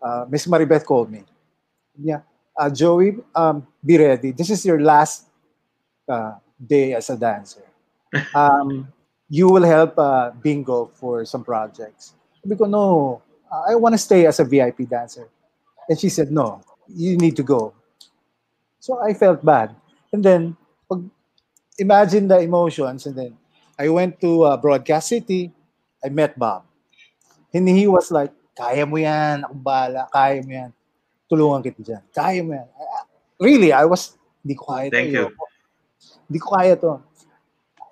[0.03, 1.23] uh, Miss Maribeth called me.
[2.01, 2.23] Yeah,
[2.57, 4.33] uh, Joey, um, be ready.
[4.33, 5.27] This is your last
[6.09, 7.65] uh, day as a dancer.
[8.35, 8.89] Um,
[9.29, 12.15] you will help uh, Bingo for some projects.
[12.47, 13.21] Because no,
[13.53, 15.29] I want to stay as a VIP dancer.
[15.89, 17.75] And she said, no, you need to go.
[18.81, 19.77] So I felt bad.
[20.13, 20.57] And then,
[20.89, 21.05] pag,
[21.79, 23.07] imagine the emotions.
[23.07, 23.33] And then
[23.79, 25.53] I went to uh, Broadcast City.
[26.05, 26.65] I met Bob.
[27.53, 30.71] And he was like, kaya mo yan, ako bahala, kaya mo yan.
[31.31, 32.03] Tulungan kita dyan.
[32.11, 32.69] Kaya mo yan.
[33.39, 34.97] Really, I was, hindi ko kaya to.
[34.97, 35.27] Thank you.
[35.31, 35.45] ayoko.
[36.29, 36.93] Hindi ko kaya to.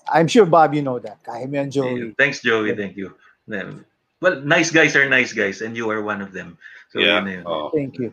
[0.07, 1.23] I'm sure, Bob, you know that.
[1.23, 2.15] Kaya mo yan, Joey.
[2.19, 2.75] Thanks, Joey.
[2.75, 3.15] Thank you.
[3.47, 6.59] Well, nice guys are nice guys, and you are one of them.
[6.91, 7.23] So, Yeah.
[7.23, 7.45] yun yun.
[7.47, 7.71] Oh.
[7.71, 8.11] Thank you.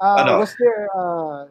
[0.00, 0.38] Uh, Ano?
[0.40, 1.44] Was there uh,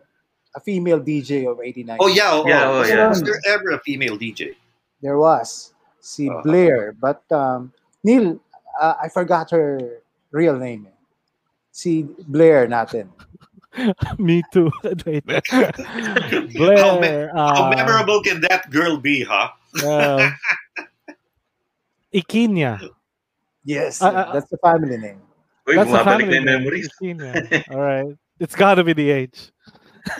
[0.58, 1.98] a female DJ of 89?
[2.02, 3.08] Oh yeah, oh, Yeah, oh, was, yeah.
[3.10, 4.58] was there ever a female DJ?
[5.02, 5.74] There was.
[6.02, 6.42] Si Uh-huh.
[6.42, 6.96] Blair.
[6.98, 7.72] But um,
[8.04, 8.40] Neil,
[8.82, 10.88] uh, I forgot her real name.
[10.90, 10.96] eh.
[11.72, 13.10] Si Blair natin.
[14.18, 14.72] Me too.
[15.06, 15.22] Wait.
[15.30, 17.30] How, me- Blair.
[17.36, 19.54] how uh, memorable can that girl be, huh?
[19.86, 20.32] uh,
[22.10, 22.82] Ikinya.
[23.64, 25.22] Yes, Uh, uh, that's the family name.
[25.70, 26.46] Uy, That's the family name.
[26.50, 26.90] memories.
[26.98, 27.38] Ikinya.
[27.70, 28.18] All right.
[28.40, 29.52] It's got to be the age.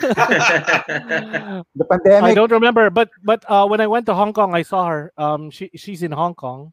[0.00, 2.22] The pandemic.
[2.30, 5.12] I don't remember, but but uh, when I went to Hong Kong, I saw her.
[5.16, 6.72] Um, she she's in Hong Kong,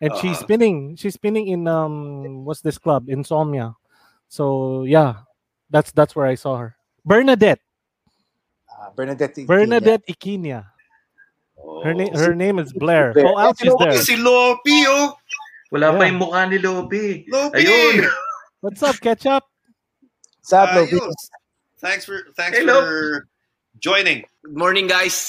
[0.00, 0.44] and she's Uh-huh.
[0.44, 0.96] spinning.
[0.96, 3.08] She's spinning in um, what's this club?
[3.08, 3.74] Insomnia.
[4.28, 5.24] So yeah,
[5.70, 6.76] that's that's where I saw her.
[7.06, 7.60] Bernadette.
[8.68, 9.34] uh, Bernadette.
[9.36, 9.46] Iquilla.
[9.46, 10.60] Bernadette Ikinya.
[11.84, 13.12] Her name her name is Blair.
[13.14, 13.26] Blair.
[13.26, 13.96] Who else is Oh, there?
[14.02, 15.14] si Lopi, oh!
[15.72, 17.26] Wala pa yung mukha ni Lopi.
[17.30, 17.64] Lopi!
[17.64, 18.08] Ayun.
[18.60, 19.44] What's up, Ketchup?
[20.48, 20.96] Sap, Lopi.
[20.96, 21.28] Ayos.
[21.76, 22.80] Thanks for thanks Hello.
[22.80, 23.28] for
[23.84, 24.24] joining.
[24.40, 25.28] Good morning, guys.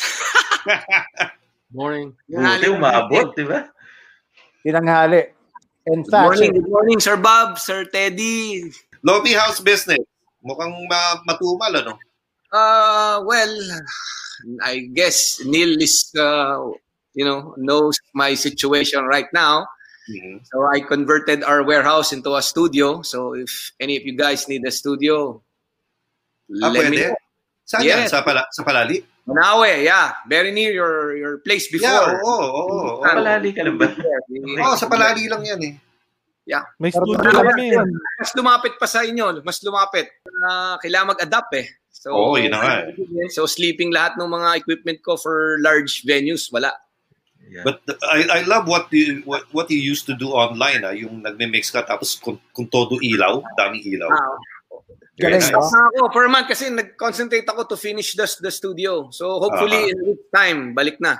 [1.75, 2.15] Morning.
[2.31, 3.67] Buti umabot, di ba?
[4.63, 5.27] Tinanghali.
[5.91, 8.71] In Good fact, morning, good morning, Sir Bob, Sir Teddy.
[9.03, 9.99] Lobby House Business.
[10.39, 11.99] Mukhang ma- matumal, ano?
[12.49, 13.53] Uh, well,
[14.63, 16.63] I guess Neil is, uh,
[17.13, 19.67] you know, knows my situation right now.
[20.09, 20.41] Mhm.
[20.49, 23.05] So I converted our warehouse into a studio.
[23.05, 25.37] So if any of you guys need a studio,
[26.49, 27.13] Ah, let me pwede?
[27.13, 27.17] know.
[27.69, 28.09] Saan Yes.
[28.09, 28.09] yan?
[28.09, 29.05] Sa, pala, sa Palali?
[29.29, 32.17] Manawe, yeah, very near your your place Yeah, before.
[32.25, 32.61] oo, oo,
[32.97, 33.05] oo.
[33.05, 33.85] Palali ka lang ba?
[34.65, 35.75] Oo, sa Palali lang yan eh.
[36.81, 37.69] May Pero studio kami.
[38.17, 40.09] Mas lumapit pa sa inyo, mas lumapit.
[40.25, 41.69] Uh, kailangan mag-adapt eh.
[41.93, 43.29] So, Oo, yun na nga eh.
[43.29, 46.73] So sleeping lahat ng mga equipment ko for large venues, wala.
[47.49, 47.65] Yeah.
[47.65, 50.93] But the- I I love what you what, what you used to do online ah,
[50.93, 54.09] yung nagme-mix ka tapos kung, kung todo ilaw, daming ilaw.
[54.13, 54.37] Ah,
[55.19, 55.51] Very Galing, nice.
[55.51, 55.67] no?
[55.67, 59.11] na ako per month kasi nag-concentrate ako to finish the, the studio.
[59.11, 59.91] So hopefully Ah.
[59.91, 61.19] in a week's time, balik na.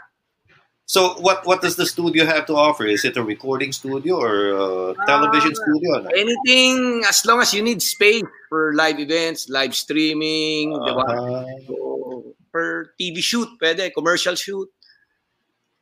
[0.85, 2.85] So what what does the studio have to offer?
[2.85, 4.67] Is it a recording studio or a
[5.05, 5.89] television Ah, studio?
[5.99, 6.07] Ano?
[6.15, 11.05] Anything, as long as you need space for live events, live streaming, di ba?
[11.05, 11.75] Ah, So,
[12.49, 14.65] per TV shoot, pwede, commercial shoot.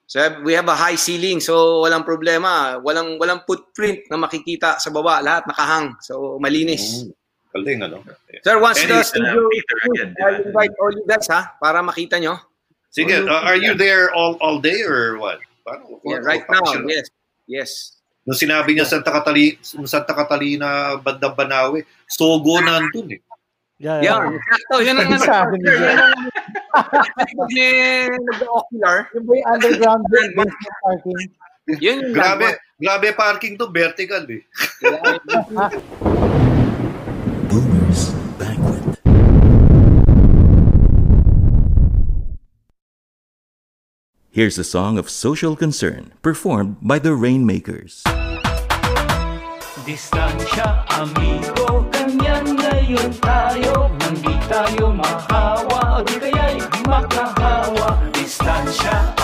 [0.07, 2.79] So we have a high ceiling, so walang problema.
[2.79, 5.99] Walang walang footprint na makikita sa baba, lahat nakahang.
[5.99, 7.03] So malinis.
[7.03, 7.11] mm,
[7.51, 7.99] galing ano.
[8.39, 10.27] Sir, once Anyway, the studio, Peter again, di ba?
[10.31, 12.39] I'll invite all you guys ha, para makita nyo.
[12.87, 15.43] Sige, uh, are you there all all day or what?
[15.67, 15.99] Paano?
[16.07, 17.11] Yeah, right now, yes.
[17.43, 17.71] Yes.
[18.23, 23.19] Nung sinabi niya Santa Catalina, Santa Catalina, bandang Banawe, Sogo nandun eh.
[23.77, 24.33] Yeah, Yeah, yeah.
[24.33, 24.75] exacto.
[24.81, 25.25] Yun ang ano.
[28.17, 30.51] Nag-ocular, Yung ba yung underground basement
[30.83, 31.29] parking?
[31.79, 32.47] yun yung Grabe,
[32.79, 34.43] grabe parking to, vertical eh.
[37.47, 38.83] Boomers Banquet.
[44.29, 48.03] Here's a song of social concern performed by the Rainmakers.
[49.87, 56.46] Distansya, amigo, ganyan ngayon tayo Nang di tayo mahawa, o di makahawa
[58.73, 59.16] Shot.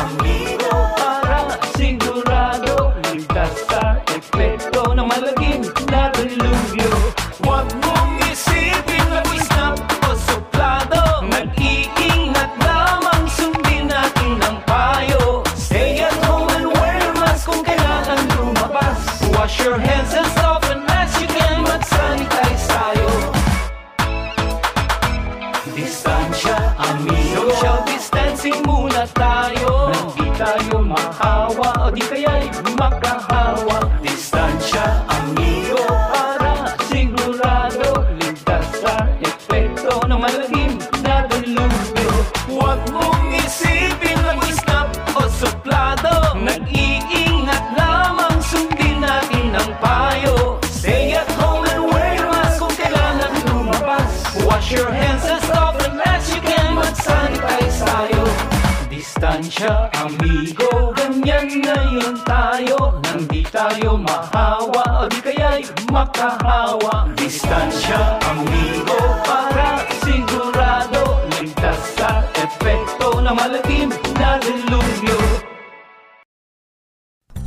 [66.03, 73.89] Makahawa Distansya, amigo, para sigurado Ligtas sa epekto ng malalim
[74.19, 75.17] na dilubyo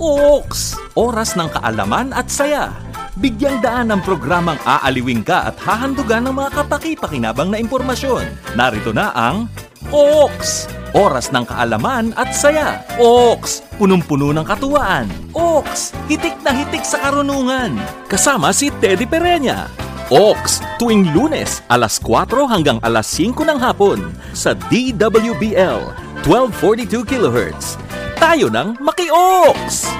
[0.01, 0.77] Ooks!
[0.97, 2.73] Oras ng kaalaman at saya.
[3.17, 8.29] Bigyang daan ng programang aaliwing ka at hahandugan ng mga kapaki-pakinabang na impormasyon.
[8.57, 9.49] Narito na ang
[9.95, 10.67] Ooks!
[10.97, 12.83] Oras ng kaalaman at saya.
[12.99, 13.63] Ooks!
[13.79, 15.07] Punong-puno ng katuwaan.
[15.31, 15.95] Ooks!
[16.11, 17.79] Hitik na hitik sa karunungan.
[18.11, 19.71] Kasama si Teddy Pereña.
[20.07, 25.83] Oaks, tuwing lunes, alas 4 hanggang alas 5 ng hapon sa DWBL,
[26.23, 27.75] 1242 kHz.
[28.15, 29.91] Tayo ng Maki-Oaks!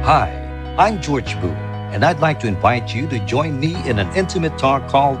[0.00, 0.32] Hi,
[0.80, 1.52] I'm George Boo,
[1.92, 5.20] and I'd like to invite you to join me in an intimate talk called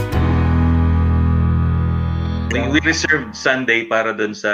[2.51, 4.51] We, we reserved Sunday para dun sa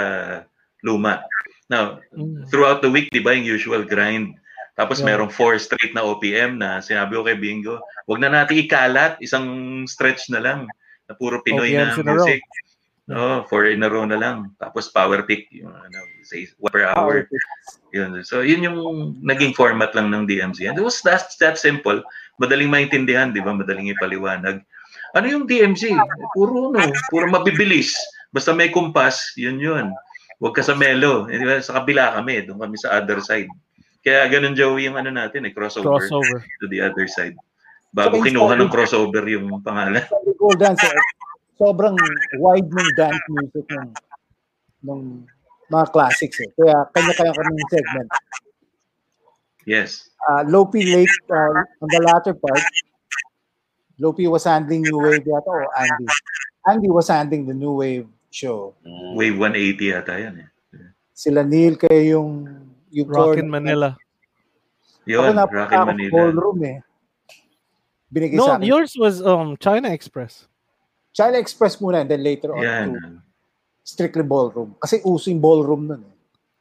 [0.85, 1.25] luma.
[1.67, 1.99] Now,
[2.53, 4.37] throughout the week, di ba, yung usual grind.
[4.77, 5.17] Tapos Yeah.
[5.17, 9.81] merong four straight na OPM na sinabi ko kay Bingo, wag na natin ikalat, isang
[9.89, 10.59] stretch na lang.
[11.09, 12.25] Na puro Pinoy na OPMs in a row.
[12.29, 12.41] music.
[13.07, 14.53] Oo, four in a row na lang.
[14.61, 17.25] Tapos power pick, yung ano, say, one per hour.
[17.95, 18.21] Yun.
[18.21, 18.79] So, yun yung
[19.23, 20.69] naging format lang ng DMZ.
[20.69, 22.03] And it was that, that simple.
[22.37, 23.55] Madaling maintindihan, di ba?
[23.55, 24.61] Madaling ipaliwanag.
[25.15, 25.93] Ano yung DMZ?
[26.35, 27.93] Puro, no, puro mabibilis.
[28.33, 29.93] Basta may kumpas, yun yun.
[30.37, 31.25] Huwag ka sa melo.
[31.31, 31.39] Eh?
[31.63, 33.47] Sa kabila kami, doon kami sa other side.
[34.03, 36.39] Kaya ganun, Joey, yung ano natin, eh, crossover, Crossover.
[36.63, 37.35] to the other side.
[37.91, 40.03] Bago So, kinuha ng crossover yung pangalan.
[40.37, 40.95] Ko, dance, eh,
[41.57, 41.95] sobrang
[42.39, 43.89] wide ng dance music ng,
[44.85, 45.01] ng
[45.67, 46.49] mga classics eh.
[46.55, 48.09] Kaya kanya-kanya kaming segment.
[49.67, 50.07] Yes.
[50.23, 52.63] Uh, Lopi late uh, on the latter part,
[53.97, 56.05] Lopi was handling New Wave yata o Andy.
[56.67, 58.73] Andy was handling the New Wave show.
[59.17, 60.49] Wave 180 yata yan eh.
[61.17, 62.29] Sila Neil kayo yung
[62.93, 63.89] yung Rock in core- Manila.
[63.97, 66.11] Ako Yun, na Rock in Manila.
[66.13, 66.77] ballroom eh.
[68.07, 68.67] Binigay No, sa akin.
[68.67, 70.45] yours was um China Express.
[71.11, 72.87] China Express muna and then later on Yan.
[72.93, 72.99] to
[73.81, 74.77] strictly ballroom.
[74.77, 76.15] Kasi uso yung ballroom nun eh.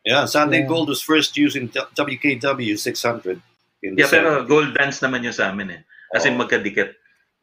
[0.06, 0.70] Yeah, Sunday Yeah.
[0.70, 3.42] Gold was first used in WKW 600.
[3.82, 4.48] In Yeah, pero 70s.
[4.48, 5.80] gold dance naman yun sa amin eh.
[6.14, 6.40] As in Oh.
[6.40, 6.94] magkadikit.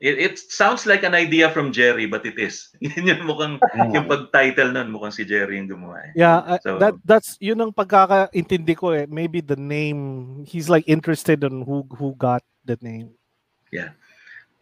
[0.03, 2.67] It, it sounds like an idea from Jerry, but it is.
[2.83, 3.95] Yun yung mukhang, Mm.
[3.95, 6.11] yung pag-title nun, mukhang si Jerry yung gumawa eh.
[6.19, 9.07] Yeah, uh, So- that that's yun ang pagkakaintindi ko eh.
[9.07, 13.15] Maybe the name he's like interested in who who got the name.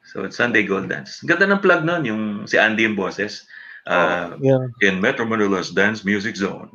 [0.02, 1.22] So, it's Sunday Gold Dance.
[1.24, 3.48] Ganda ng plug nun, yung si Andy yung boses.
[3.88, 4.66] Uh, Yeah.
[4.84, 6.68] In Metro Manila's Dance Music Zone,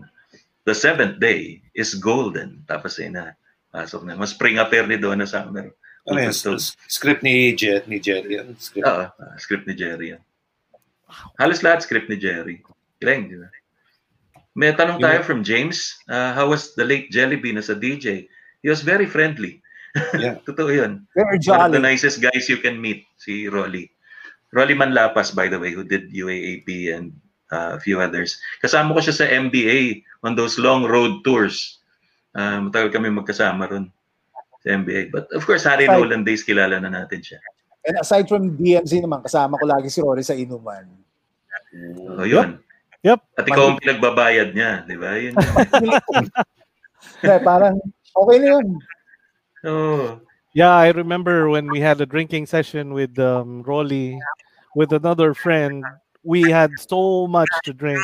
[0.65, 2.65] the seventh day is golden.
[2.65, 3.35] Tapos eh na,
[3.75, 4.17] pasok na.
[4.17, 5.69] Mas spring affair ni Donna Summer.
[6.07, 6.31] Ano yan?
[6.31, 8.39] S- Script ni, Jet, ni Jerry.
[8.39, 8.55] yan.
[8.59, 8.87] Script.
[8.87, 10.23] Oo, ah, script ni Jerry yan.
[11.39, 12.63] Halos lahat script ni Jerry.
[12.99, 13.49] Galing, di ba?
[14.57, 16.01] May tanong tayo from James.
[16.09, 18.25] Uh, how was the late Jelly Bean as a DJ?
[18.65, 19.61] He was very friendly.
[20.17, 20.41] Yeah.
[20.49, 21.05] Totoo yun.
[21.13, 21.93] Very One of the jolly.
[21.93, 23.93] nicest guys you can meet, si Rolly.
[24.57, 27.13] Rolly Manlapas, by the way, who did UAAP and
[27.53, 28.41] uh, a few others.
[28.65, 31.85] Kasama ko siya sa MBA on those long road tours.
[32.33, 33.93] Uh, matagal kami magkasama ron
[34.67, 35.15] sa MBA.
[35.15, 35.95] But of course, Harry Right.
[35.95, 37.39] Nolan days, kilala na natin siya.
[37.87, 40.91] And aside from DMZ naman, kasama ko lagi si Rory sa inuman.
[42.19, 42.59] O yun.
[43.07, 43.23] Yep.
[43.39, 45.15] At ikaw ang pinagbabayad niya, di ba?
[45.15, 45.39] Yun.
[47.23, 47.79] Kaya parang
[48.11, 48.67] okay na yun.
[49.63, 50.19] Oh,
[50.57, 54.17] Yeah, I remember when we had a drinking session with um, Rolly,
[54.75, 55.85] with another friend.
[56.25, 58.01] We had so much to drink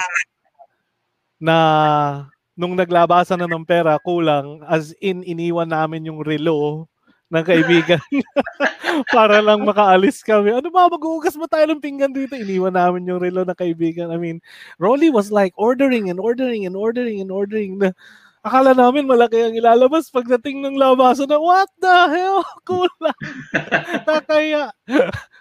[1.41, 4.61] na nung naglabasan na ng pera, kulang.
[4.69, 6.89] As in, iniwan namin yung relo
[7.33, 8.03] ng kaibigan
[9.17, 10.53] para lang makaalis kami.
[10.53, 12.37] Ano ba, mag-uugas mo tayo ng pinggan dito?
[12.37, 14.13] Iniwan namin yung relo ng kaibigan.
[14.13, 14.39] I mean,
[14.77, 17.81] Rolly was like ordering and ordering and ordering and ordering.
[17.81, 17.97] Na,
[18.43, 22.43] Akala namin malaki ang ilalabas pagdating ng labasan na, what the hell?
[22.67, 23.21] Kulang.
[24.11, 24.75] Nakaya.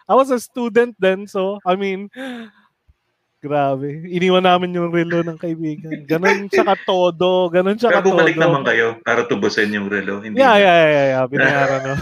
[0.05, 2.13] I was a student then, so, I mean,
[3.41, 4.05] grabe.
[4.05, 6.05] Iniwan namin yung relo ng kaibigan.
[6.05, 7.49] Ganon siya katodo.
[7.49, 8.13] Ganon siya Pero katodo.
[8.13, 10.21] bumalik naman kayo para tubusin yung relo.
[10.21, 11.23] Hindi Yeah, yeah, yeah, yeah.
[11.25, 11.95] Binayaran no.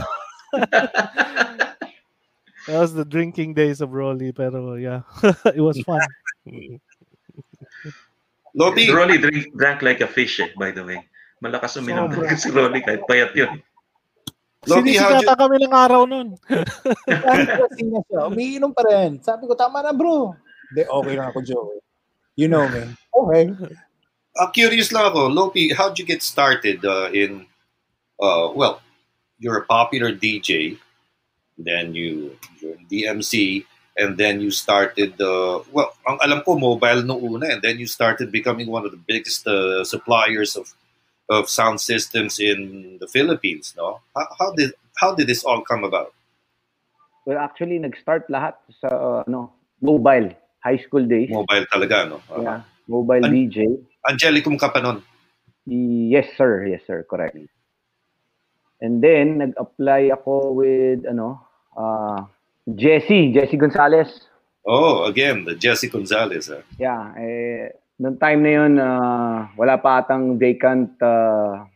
[2.67, 5.01] That was the drinking days of Rolly, pero yeah,
[5.57, 6.03] it was fun.
[8.53, 10.99] Lopi, Si Rolly drink, drank like a fish eh, by the way.
[11.39, 12.29] Malakas uminom Sobra.
[12.29, 13.57] talaga si Rolly kahit payat yun.
[14.67, 16.35] Lopi, how'd you, Sinisikata kami ng araw nun.
[16.43, 19.23] Kasi siya, umiinom pa rin.
[19.23, 20.35] Sabi ko, tama na bro.
[20.69, 21.79] Hindi, okay lang ako, Joey.
[22.37, 22.83] You know me.
[23.13, 23.51] Okay.
[24.39, 27.45] uh, curious lang ako, Lopi, how'd you get started uh, in,
[28.21, 28.81] uh, well,
[29.39, 30.77] you're a popular DJ,
[31.57, 33.65] then you joined DMC,
[33.97, 37.87] and then you started, uh, well, ang alam ko, mobile no una, and then you
[37.87, 40.71] started becoming one of the biggest uh, suppliers of
[41.29, 44.01] of sound systems in the Philippines, no?
[44.15, 46.15] How, how did how did this all come about?
[47.27, 49.53] Well, actually, nag-start lahat sa uh, ano,
[49.83, 51.29] mobile, high school days.
[51.31, 52.17] Mobile talaga, no?
[52.27, 53.65] Uh, Yeah, mobile An- DJ.
[54.03, 55.03] Angelicum ka pa nun.
[55.69, 56.65] Yes, sir.
[56.65, 57.05] Yes, sir.
[57.05, 57.37] Correct.
[58.81, 61.43] And then, nag-apply ako with, ano,
[61.75, 62.23] uh,
[62.65, 64.07] Jesse, Jesse Gonzalez.
[64.65, 66.47] Oh, again, the Jesse Gonzalez.
[66.49, 66.63] ah.
[66.79, 71.67] Yeah, eh, noong time na yun, ah, wala pa atang vacant ah,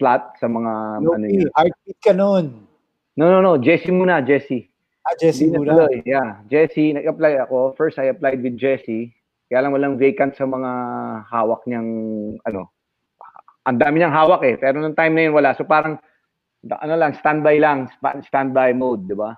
[0.00, 0.72] slot sa mga,
[1.04, 1.50] ano Loki, yun.
[1.52, 2.64] heartbeat ka nun.
[3.20, 3.60] No, no, no.
[3.60, 4.69] Jesse muna, Jesse.
[5.00, 5.88] Ah, Jesse Mura.
[6.04, 7.72] Yeah, Jesse, nag-apply ako.
[7.72, 9.16] First, I applied with Jesse.
[9.48, 10.70] Kaya lang walang vacant sa mga
[11.26, 11.90] hawak niyang,
[12.44, 12.70] ano,
[13.64, 14.60] ang dami niyang hawak eh.
[14.60, 15.56] Pero nung time na yun, wala.
[15.56, 15.96] So parang,
[16.68, 17.88] ano lang, standby lang,
[18.28, 19.32] standby mode, di ba?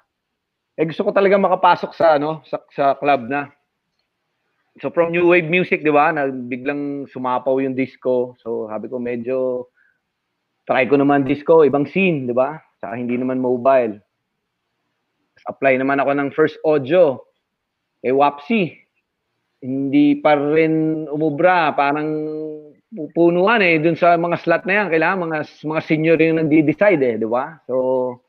[0.75, 3.47] Eh gusto ko talaga makapasok sa, ano, sa, sa club na.
[4.83, 8.35] So from new wave music, di ba, na biglang sumapaw yung disco.
[8.43, 9.71] So sabi ko medyo,
[10.67, 12.59] try ko naman disco, ibang scene, di ba?
[12.83, 14.03] Saka hindi naman mobile
[15.49, 17.19] apply naman ako ng first audio.
[18.03, 18.75] Eh, Wapsi.
[19.63, 21.71] Hindi pa rin umubra.
[21.75, 22.11] Parang
[22.91, 23.79] pupunuan eh.
[23.79, 27.15] Dun sa mga slot na yan, kailangan mga, mga senior yung nagdi-decide eh.
[27.17, 27.57] Di ba?
[27.71, 28.27] So,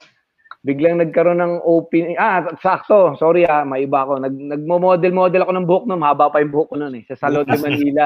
[0.62, 2.16] biglang nagkaroon ng open...
[2.22, 3.18] Ah, sakto.
[3.18, 4.22] Sorry ah, may iba ako.
[4.24, 6.00] Nag, nagmo-model-model ako ng buhok nun.
[6.00, 7.04] Mahaba pa yung buhok ko nun eh.
[7.10, 8.06] Sa Salon de Manila.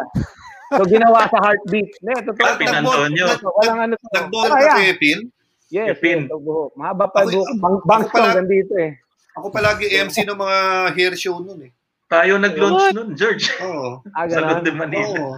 [0.73, 1.87] So, ginawa sa heartbeat.
[2.03, 2.59] Hindi, totoo.
[2.59, 3.27] Pin Antonio.
[3.63, 3.93] Walang ano.
[4.11, 5.31] Nag-ball ka Pin?
[5.67, 6.25] Yes, Pin.
[6.25, 6.71] yes, buhok.
[6.73, 7.47] Mahaba pa Ako- buhok.
[7.57, 8.91] Bang, bangs ako pala- ko hanggang dito eh.
[9.33, 10.57] Ako palagi MC ng mga
[10.91, 11.71] hair show nun eh.
[12.07, 13.51] Tayo nag-launch nun, George.
[13.59, 13.99] Oo.
[14.09, 14.47] Ah, Sa ganun.
[14.49, 15.19] Lord de Manila.
[15.19, 15.35] Oo.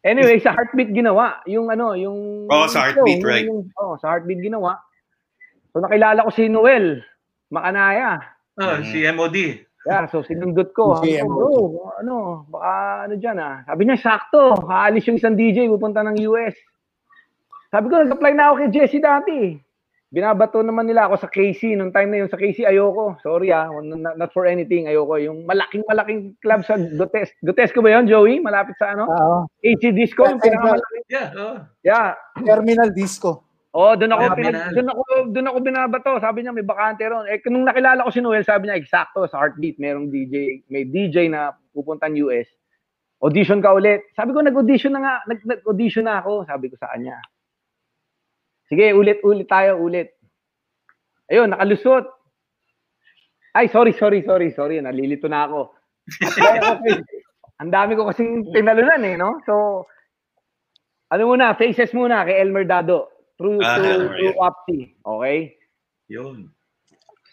[0.00, 1.40] Anyway, sa heartbeat ginawa.
[1.44, 2.44] Yung ano, yung...
[2.46, 3.44] Oh, sa Heartbeat, yung- right.
[3.44, 4.80] yung- oh, sa heartbeat ginawa.
[5.70, 7.00] So nakilala ko si Noel
[7.48, 8.20] Makanaya.
[8.54, 9.64] Ah, si MOD.
[9.80, 11.00] Yeah, so sinundot ko.
[11.00, 11.24] Si MOD.
[11.26, 11.50] bro,
[11.96, 12.16] ano,
[12.46, 12.72] baka
[13.08, 13.64] ano dyan ah.
[13.64, 14.60] Sabi niya, sakto.
[14.62, 16.52] Haalis yung isang DJ, pupunta ng US.
[17.68, 19.56] Sabi ko, nag-apply na ako kay Jesse dati.
[20.10, 21.78] Binabato naman nila ako sa KC.
[21.78, 23.14] Nung time na yun sa KC, ayoko.
[23.22, 25.22] Sorry ah, not, not for anything, ayoko.
[25.22, 27.30] Yung malaking-malaking club sa Dutes.
[27.38, 28.42] Dutesco ba yun, Joey?
[28.42, 29.06] Malapit sa ano?
[29.06, 29.38] Oo.
[29.62, 30.98] AC Disco, yung Yeah, pinakamalaki.
[31.06, 31.56] Yeah, oh.
[31.86, 32.08] Yeah,
[32.42, 33.46] Terminal Disco.
[33.70, 36.10] Oh, doon ako pinag, doon ako doon ako binabato.
[36.18, 37.30] Sabi niya may bakante ron.
[37.30, 41.30] Eh nung nakilala ko si Noel, sabi niya eksakto sa Heartbeat merong DJ, may DJ
[41.30, 42.50] na pupuntan US.
[43.22, 44.10] Audition ka ulit.
[44.18, 47.14] Sabi ko nag-audition na nga, nag- nag-audition na ako, sabi ko sa kanya.
[48.70, 50.14] Sige, ulit-ulit tayo, ulit.
[51.26, 52.06] Ayun, nakalusot.
[53.50, 54.78] Ay, sorry, sorry, sorry, sorry.
[54.78, 55.74] Nalilito na ako.
[57.60, 59.42] Ang dami ko kasing tinalunan eh, no?
[59.42, 59.84] So,
[61.10, 63.10] ano muna, faces muna kay Elmer Dado.
[63.34, 64.38] Through, Ah, to, Elmer, yeah.
[64.38, 64.94] Opti.
[65.02, 65.38] Okay?
[66.06, 66.54] Yun.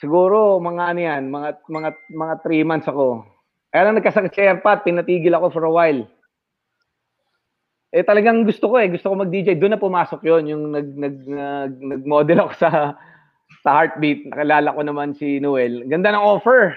[0.02, 3.22] Siguro, mga ano yan, mga, mga, mga three months ako.
[3.70, 6.02] Kaya lang nagkasakit sa airpot, pinatigil ako for a while.
[7.96, 9.56] Eh talagang gusto ko eh, gusto ko mag-DJ.
[9.56, 12.70] Doon na pumasok yon yung nag, nag, nag, nag-model ako sa
[13.64, 14.28] sa Heartbeat.
[14.28, 15.88] Nakilala ko naman si Noel.
[15.88, 16.76] Ganda ng offer.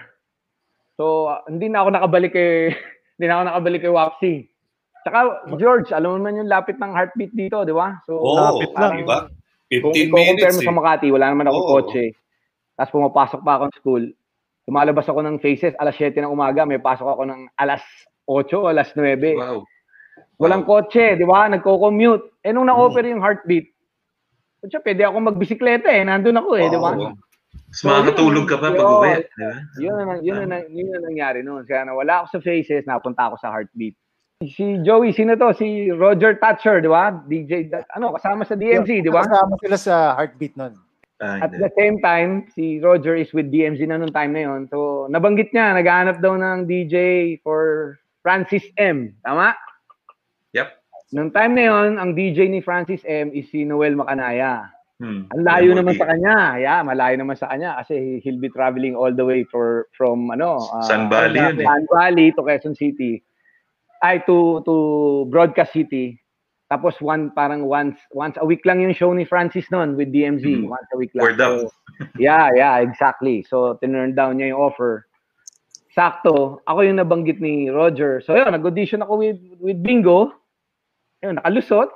[0.94, 2.70] So, hindi na ako nakabalik kay
[3.18, 4.34] hindi na ako nakabalik kay Waxy.
[5.00, 5.18] Tsaka,
[5.56, 7.96] George, alam mo naman yung lapit ng Heartbeat dito, di ba?
[8.04, 9.00] So, Oo, lapit lang.
[9.00, 9.26] di ba?
[9.80, 10.68] Kung 15 i-compare minutes mo eh.
[10.68, 11.72] sa Makati, wala naman akong Oo.
[11.78, 12.04] kotse.
[12.76, 14.04] Tapos pumapasok pa ako ng school.
[14.68, 17.82] Lumalabas ako ng faces, alas 7 ng umaga, may pasok ako ng alas
[18.28, 19.40] 8, alas 9.
[19.40, 19.64] Wow.
[20.40, 21.46] Walang kotse, di ba?
[21.52, 22.40] Nagko-commute.
[22.40, 23.68] Eh, nung na-offer yung heartbeat,
[24.60, 26.04] Kutsa, pwede ako magbisikleta eh.
[26.04, 26.92] Nandun ako eh, di ba?
[27.70, 29.12] Mas makakatulog ka pa pag uwi.
[29.24, 29.56] di ba?
[29.80, 31.64] Yun ang, yun ang, yun ang nangyari noon.
[31.64, 33.96] Kaya nawala ako sa faces, napunta ako sa heartbeat.
[34.44, 35.52] Si Joey, sino to?
[35.56, 37.08] Si Roger Thatcher, di ba?
[37.24, 39.24] DJ, ano, kasama sa DMC, di ba?
[39.24, 40.76] Kasama sila sa heartbeat nun.
[41.20, 44.68] Ah, At the same time, si Roger is with DMZ na nung time na yon.
[44.72, 46.96] So, nabanggit niya, naghahanap daw ng DJ
[47.44, 49.12] for Francis M.
[49.24, 49.52] Tama?
[51.10, 54.70] Nung time na yon, ang DJ ni Francis M is si Noel Macanaya.
[55.00, 55.26] Hmm.
[55.32, 56.60] Ang layo naman sa kanya.
[56.60, 60.60] Yeah, malayo naman sa kanya kasi he'll be traveling all the way for from ano,
[60.60, 61.66] ah, Sun Valley yun eh.
[61.66, 63.24] Sun Valley to Quezon City.
[64.04, 64.74] Ay to to
[65.32, 66.20] Broadcast City.
[66.68, 70.44] Tapos one parang once once a week lang yung show ni Francis noon with DMZ,
[70.44, 70.68] Hmm.
[70.68, 71.32] once a week lang.
[71.32, 71.40] Word.
[71.40, 71.72] So,
[72.20, 73.40] yeah, yeah, exactly.
[73.48, 75.08] So tinurn down niya yung offer.
[75.96, 78.20] Sakto, ako yung nabanggit ni Roger.
[78.22, 80.30] So yun, nag-audition ako with with Bingo.
[81.20, 81.88] Yun, nakalusot.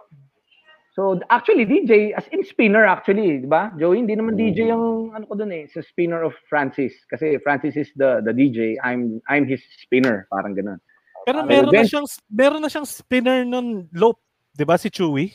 [0.95, 3.75] So actually DJ as in spinner actually, 'di ba?
[3.75, 7.75] Joey, hindi naman DJ yung ano ko doon eh, sa spinner of Francis kasi Francis
[7.75, 10.79] is the the DJ, I'm I'm his spinner, parang ganun.
[11.27, 14.23] Pero Ah, meron na event- siyang meron na siyang spinner nun lope,
[14.55, 15.35] 'di ba si Chewy?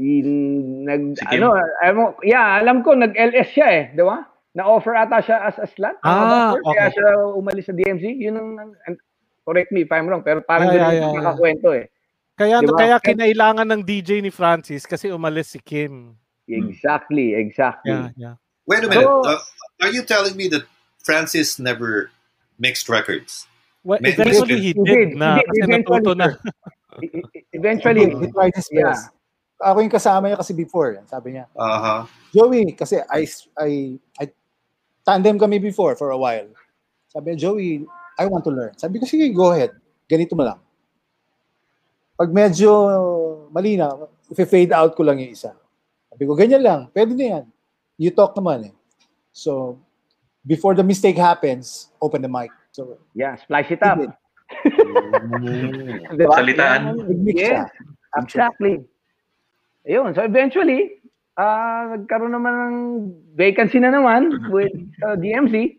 [0.00, 1.44] In, nag Si Kim?
[1.44, 4.24] ano, alam yeah, alam ko nag-LS siya eh, 'di ba?
[4.56, 6.00] Na-offer ata siya as a slot.
[6.08, 6.56] Ah?
[6.56, 6.96] Kaya okay.
[6.96, 8.00] siya umalis sa DMZ.
[8.16, 8.72] Yun ang,
[9.44, 11.16] correct me if I'm wrong, pero parang Yeah, ganun yeah, yeah.
[11.20, 11.92] nakakwento eh.
[12.38, 12.78] Kaya Di ba?
[12.78, 16.14] kaya kinailangan ng DJ ni Francis kasi umalis si Kim.
[16.46, 17.90] Exactly, exactly.
[17.90, 18.34] Yeah, yeah.
[18.64, 19.04] Wait a minute.
[19.04, 19.42] So- uh,
[19.82, 20.64] are you telling me that
[21.02, 22.14] Francis never
[22.56, 23.44] mixed records?
[23.82, 26.26] Well, May- eventually he He did did, na he did, kasi eventually, natuto na.
[26.98, 28.94] E- e- Eventually, He tried his yeah.
[28.94, 29.10] best.
[29.58, 30.94] Ako yung kasama niya kasi before.
[31.10, 32.06] Sabi niya, Uh-huh.
[32.30, 33.26] Joey, kasi I,
[33.58, 33.70] I,
[34.18, 34.24] I
[35.02, 36.46] tandem kami before for a while.
[37.10, 37.82] Sabi niya, Joey,
[38.18, 38.74] I want to learn.
[38.78, 39.74] Sabi ko, sige, go ahead.
[40.06, 40.58] Ganito mo lang.
[42.18, 42.70] Pag medyo
[43.54, 43.94] mali na,
[44.34, 45.54] fade out ko lang yung isa.
[46.10, 46.80] Sabi ko, ganyan lang.
[46.90, 47.44] Pwede na yan.
[47.94, 48.74] You talk naman eh.
[49.30, 49.78] So,
[50.42, 52.50] before the mistake happens, open the mic.
[52.74, 54.02] So, Yeah, splice it up.
[56.18, 56.34] Diba?
[56.34, 56.98] Salitaan.
[57.22, 57.70] Yes,
[58.18, 58.82] exactly.
[59.86, 60.98] Ayun, so eventually,
[61.38, 62.76] ah nagkaroon naman ng
[63.38, 64.74] vacancy na naman with
[65.06, 65.78] uh, DMC.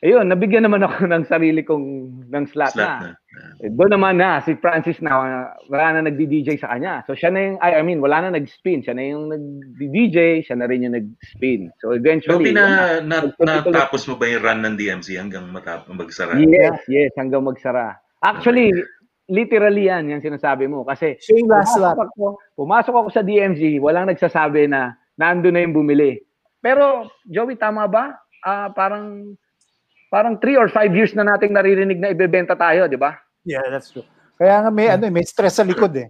[0.00, 1.86] Ayun, nabigyan naman ako ng sarili kong
[2.30, 3.10] ng slot, Slot na.
[3.10, 3.10] na.
[3.60, 7.04] Eh, Doon naman na, si Francis na, uh, wala na nagdi-DJ sa kanya.
[7.04, 8.80] So siya na yung, I, I mean, wala na nag-spin.
[8.80, 11.68] Siya na yung nag-DJ, siya na rin yung nag-spin.
[11.76, 16.38] So So, eventually, na, na, natapos mo ba yung run ng DMC hanggang matap magsara?
[16.38, 17.98] yes, yes, hanggang magsara.
[18.22, 18.70] Actually,
[19.26, 20.86] literally yan, yung sinasabi mo.
[20.86, 21.98] Kasi Siya yung last lap.
[21.98, 26.22] pumasok ako, pumasok ako sa DMZ, walang nagsasabi na nando na yung bumili.
[26.62, 28.14] Pero, Joey, tama ba?
[28.46, 29.34] Ah, parang
[30.10, 33.14] parang three or five years na nating naririnig na ibebenta tayo, di ba?
[33.44, 34.04] Yeah, that's true.
[34.36, 36.08] Kaya nga may, ano, eh, may stress sa likod eh.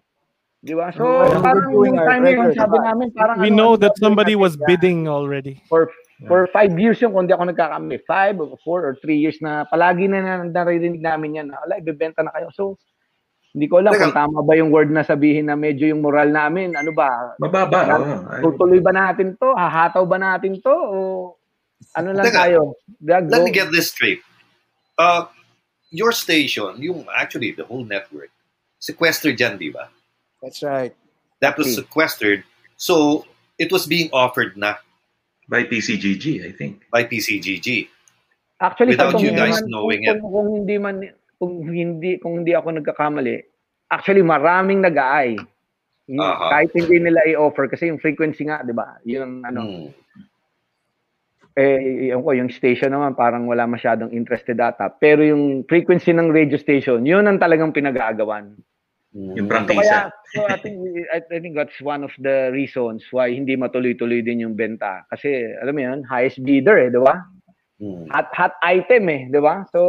[0.61, 0.93] Di ba?
[0.93, 2.61] So, We're parang yung time na yun, record.
[2.61, 4.67] sabi namin, parang We ano, know that somebody was yeah.
[4.69, 5.65] bidding already.
[5.73, 5.89] For
[6.29, 8.05] for five years yun, kung di ako nagkakamali.
[8.05, 11.81] Five or four or three years na palagi na, na naririnig namin yan na, ala,
[11.81, 12.53] ibebenta na kayo.
[12.53, 12.77] So,
[13.57, 14.13] hindi ko alam Teka.
[14.13, 17.81] kung tama ba yung word na sabihin na medyo yung moral namin, ano ba, Mababa.
[18.31, 19.49] Ay, tutuloy ba natin to?
[19.57, 20.71] Hahataw ba natin to?
[20.71, 20.97] O
[21.97, 22.77] ano lang Teka, tayo?
[23.01, 23.45] Gag- Let go.
[23.49, 24.21] me get this straight.
[25.01, 25.25] Uh,
[25.91, 28.31] your station, yung actually the whole network,
[28.79, 29.91] sequestered dyan, di ba?
[30.41, 30.95] That's right.
[31.41, 32.45] That was sequestered.
[32.77, 33.27] So,
[33.59, 34.81] it was being offered na
[35.51, 36.87] by PCGG, I think.
[36.89, 37.91] by PCGG.
[38.61, 40.97] Actually, without you guys man- knowing kung, kung, kung hindi man
[41.41, 43.41] kung hindi kung hindi ako nagkakamali,
[43.89, 45.41] actually maraming nag-aay.
[46.21, 46.47] Aha.
[46.53, 49.01] Kahit hindi nila i-offer kasi yung frequency nga, 'di ba?
[49.09, 49.89] Yung ano Hmm.
[51.59, 54.87] Eh yung ko yung station naman parang wala masyadong interested data.
[54.91, 58.55] Pero yung frequency ng radio station, yun ang talagang pinag-aagawan.
[59.11, 59.75] Yung So prangkisa.
[59.75, 59.99] kaya
[60.31, 60.79] so I think
[61.11, 65.03] I, I think that's one of the reasons why hindi matuloy-tuloy din yung benta.
[65.11, 67.19] Kasi alam mo yun, highest bidder eh, 'di ba?
[67.81, 68.05] Hmm.
[68.13, 69.67] hot hot item eh, 'di ba?
[69.75, 69.81] So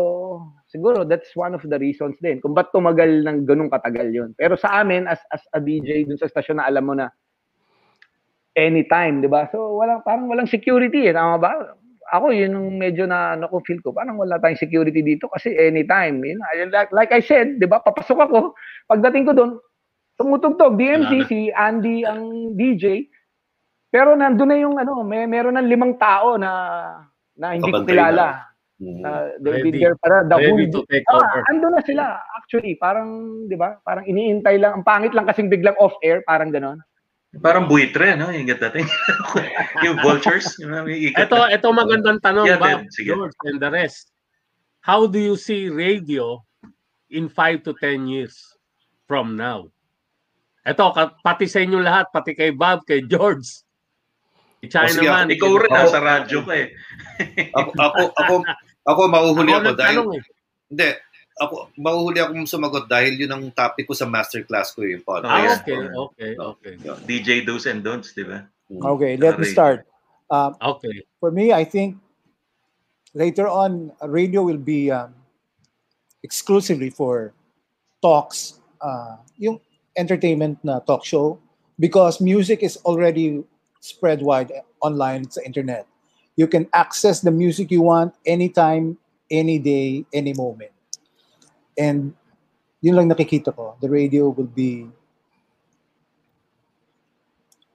[0.72, 4.30] siguro that's one of the reasons din kung ba't tumagal ng ganung katagal 'yon.
[4.34, 7.14] Pero sa amin as as a DJ dun sa stasyon na alam mo na
[8.58, 9.48] anytime, 'di ba?
[9.52, 11.52] So walang parang walang security eh, tama ba?
[12.12, 15.56] Ako yun yung medyo na ano ko feel ko, parang wala tayong security dito kasi
[15.56, 16.40] anytime, yun,
[16.72, 17.80] like, like I said, 'di ba?
[17.80, 18.40] Papasok ako,
[18.92, 19.52] pagdating ko doon,
[20.20, 23.08] tumutugtog DMC si Andy ang DJ.
[23.92, 26.52] Pero nandun na yung ano, may meron ng limang tao na
[27.40, 28.28] na hindi ko Kabantay kilala.
[28.82, 29.00] Hmm.
[29.04, 29.72] Na they've Ready.
[29.72, 31.42] been there para the whole to take Ah, over.
[31.54, 32.06] ando na sila
[32.40, 33.10] actually, parang
[33.48, 33.78] 'di ba?
[33.86, 34.82] Parang iniintay lang.
[34.82, 36.80] Ang pangit lang kasing biglang off air, parang gano'n.
[37.40, 38.28] Parang buitre, no?
[38.28, 38.84] Yung dating.
[39.88, 40.52] yung vultures.
[40.60, 40.84] Yung.
[41.16, 43.16] Ito, ito magandang tanong, Yeah, Bob, sige.
[43.16, 44.12] George, and the rest.
[44.84, 46.44] How do you see radio
[47.08, 48.36] in 5 to 10 years
[49.08, 49.72] from now?
[50.68, 50.92] Ito,
[51.24, 53.64] pati sa inyo lahat, pati kay Bob, kay George.
[54.68, 55.32] China sige, man.
[55.32, 56.68] Ikaw rin, nasa radyo ka eh.
[57.56, 58.34] Ako, ako, ako,
[58.86, 60.24] ako mahuhuli ako, Ako dahil, eh.
[60.70, 60.90] hindi,
[61.42, 65.66] ako, mahuhuli akong sumagot dahil yun ang topic ko sa masterclass ko yung Ah, podcast.
[65.66, 66.74] okay, okay, okay.
[67.10, 68.46] DJ Do's and Don'ts, di ba?
[68.70, 69.90] Okay, let me start.
[70.30, 71.04] Um, Okay.
[71.20, 71.98] for me, I think
[73.14, 75.12] later on, uh, radio will be um,
[76.24, 77.34] exclusively for
[78.02, 79.60] talks uh, yung
[79.98, 81.36] entertainment na talk show
[81.80, 83.44] because music is already
[83.82, 85.84] spread wide online sa internet.
[86.38, 88.96] You can access the music you want anytime,
[89.30, 90.72] any day, any moment.
[91.82, 92.14] And
[92.86, 93.74] yun lang nakikita ko.
[93.82, 94.86] The radio will be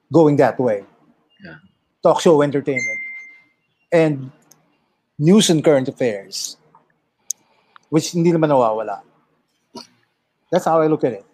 [0.07, 0.87] going that way.
[1.43, 1.59] Yeah.
[1.99, 3.01] Talk show entertainment.
[3.91, 4.31] And
[5.19, 6.55] news and current affairs,
[7.91, 9.03] which hindi naman nawawala.
[10.51, 11.25] That's how I look at it.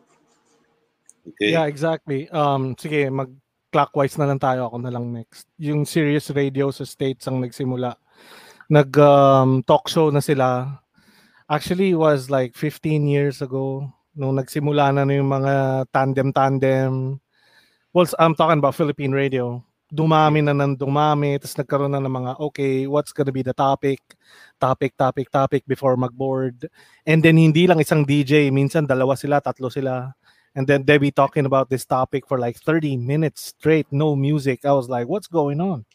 [1.23, 1.53] Okay.
[1.53, 2.27] Yeah, exactly.
[2.33, 3.29] Um, sige, mag
[3.69, 4.69] clockwise na lang tayo.
[4.69, 5.45] Ako na lang next.
[5.61, 7.95] Yung Sirius Radio sa States ang nagsimula.
[8.69, 10.77] Nag um, talk show na sila.
[11.53, 13.85] Actually, it was like 15 years ago
[14.17, 17.21] nung nagsimula na yung mga tandem-tandem.
[17.93, 19.61] Well, I'm talking about Philippine radio.
[19.93, 21.37] Dumami na nang dumami.
[21.37, 24.01] Tapos nagkaroon na ng mga, okay, what's gonna be the topic?
[24.57, 26.65] Topic, topic, topic before mag-board.
[27.05, 28.49] And then hindi lang isang DJ.
[28.49, 30.09] Minsan dalawa sila, tatlo sila.
[30.57, 34.65] And then they be talking about this topic for like 30 minutes straight, no music.
[34.65, 35.85] I was like, what's going on?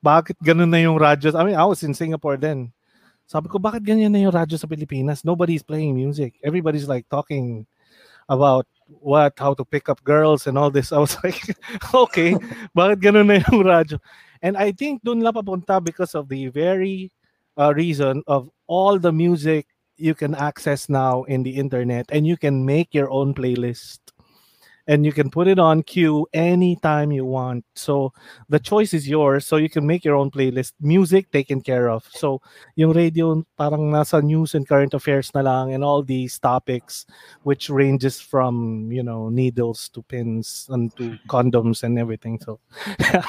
[0.00, 1.36] Bakit ganun na yung radyo?
[1.36, 2.72] I mean, I was in Singapore then.
[3.26, 5.26] Sabi ko, bakit ganyan na yung radyo sa Pilipinas?
[5.26, 6.38] Nobody's playing music.
[6.46, 7.66] Everybody's like talking
[8.30, 10.94] about what, how to pick up girls and all this.
[10.94, 11.42] I was like,
[11.94, 12.38] okay,
[12.70, 13.98] bakit ganun na yung radyo?
[14.42, 17.10] And I think dun la papunta because of the very
[17.58, 19.66] uh, reason of all the music
[19.96, 23.98] you can access now in the internet and you can make your own playlist
[24.86, 27.64] and you can put it on queue anytime you want.
[27.74, 28.12] So
[28.48, 29.46] the choice is yours.
[29.46, 30.72] So you can make your own playlist.
[30.80, 32.06] Music taken care of.
[32.10, 32.40] So
[32.76, 37.06] yung radio parang nasa news and current affairs na lang and all these topics
[37.42, 42.38] which ranges from you know needles to pins and to condoms and everything.
[42.38, 42.60] So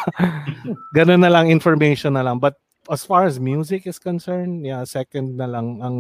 [0.95, 2.39] ganun na lang information na lang.
[2.39, 2.55] But
[2.89, 5.97] as far as music is concerned, yeah, second na lang ang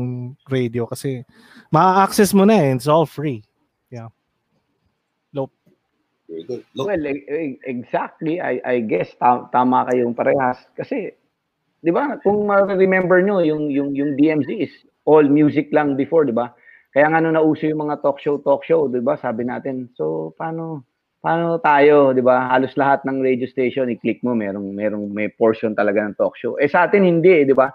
[0.47, 1.25] radio kasi
[1.71, 3.43] ma-access mo na eh, it's all free.
[3.91, 4.07] Yeah.
[6.27, 6.63] Good.
[6.75, 8.41] Look, Well, e- e- exactly.
[8.41, 10.59] I, I guess ta- tama kayong parehas.
[10.75, 11.15] Kasi,
[11.79, 14.73] di ba, kung ma-remember nyo, yung, yung, yung DMZ is
[15.07, 16.51] all music lang before, di ba?
[16.91, 20.35] Kaya nga nung nauso yung mga talk show, talk show, di ba, sabi natin, so,
[20.35, 20.83] paano,
[21.23, 22.51] paano tayo, di ba?
[22.51, 26.59] Halos lahat ng radio station, i-click mo, merong, merong, may portion talaga ng talk show.
[26.59, 27.71] Eh, sa atin, hindi, di ba?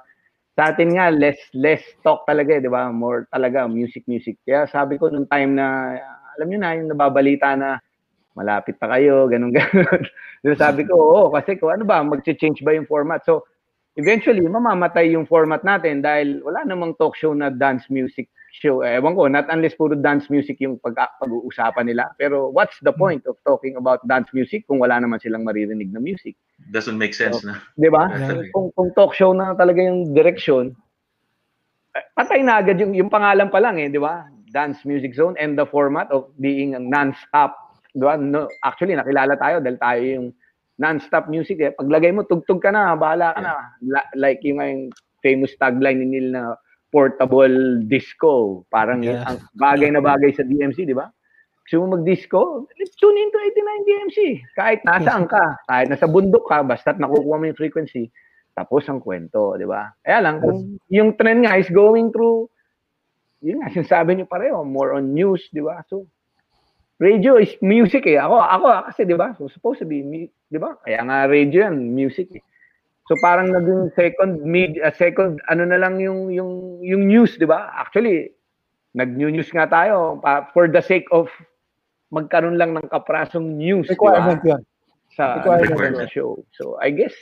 [0.52, 2.92] Sa atin nga, less, less talk talaga, di ba?
[2.92, 4.36] More talaga, music, music.
[4.44, 5.96] Kaya sabi ko, nung time na,
[6.36, 7.80] alam nyo na, yung nababalita na,
[8.34, 10.02] malapit pa kayo, ganun, ganun.
[10.42, 13.22] Diba, sabi ko, oo, kasi ko, ano ba, mag-change ba yung format?
[13.24, 13.44] So,
[13.94, 18.84] eventually, mamamatay yung format natin dahil wala namang talk show na dance music show.
[18.84, 22.12] Eh, Ewan ko, not unless puro dance music yung pag pag-uusapan nila.
[22.20, 26.00] Pero what's the point of talking about dance music kung wala naman silang maririnig na
[26.00, 26.36] music?
[26.68, 27.58] Doesn't make sense na.
[27.80, 28.12] Di ba?
[28.12, 28.52] Yeah.
[28.52, 30.76] Kung, kung talk show na talaga yung direction,
[31.96, 34.28] eh, patay na agad yung, yung pangalan pa lang eh, di ba?
[34.52, 37.56] Dance Music Zone and the format of being a non-stop.
[37.92, 38.16] Di ba?
[38.16, 40.26] No, actually, nakilala tayo dahil tayo yung
[40.80, 41.72] non-stop music eh.
[41.76, 43.52] Paglagay mo, tugtog ka na, bahala ka na.
[43.84, 44.88] La- like yung, yung
[45.20, 46.56] famous tagline ni Neil na
[46.90, 48.64] portable disco.
[48.68, 49.24] Parang Yeah.
[49.24, 51.08] ang bagay na bagay sa DMC, di ba?
[51.62, 52.66] Gusto mo mag-disco?
[52.76, 54.18] Let's tune into 89 DMC.
[54.58, 58.10] Kahit nasaan ka, kahit nasa bundok ka, basta't nakukuha mo yung frequency,
[58.52, 59.88] tapos ang kwento, di ba?
[60.02, 62.50] Kaya lang, kung yung trend nga is going through,
[63.40, 65.80] yun nga, sinasabi niyo pareho, more on news, di ba?
[65.86, 66.04] So,
[67.02, 68.22] radio is music eh.
[68.22, 69.34] Ako, ako kasi, di ba?
[69.34, 70.78] So, supposed to be, di ba?
[70.86, 72.42] Kaya nga radio yan, music eh.
[73.10, 77.50] So parang naging second mid uh, second ano na lang yung yung yung news, 'di
[77.50, 77.68] ba?
[77.74, 78.30] Actually,
[78.94, 81.26] nag-new news nga tayo pa, for the sake of
[82.14, 84.38] magkaroon lang ng kaprasong news, 'di ba?
[84.38, 84.62] Yun.
[85.12, 86.08] Sa Requirement.
[86.08, 86.40] show.
[86.54, 87.12] So I guess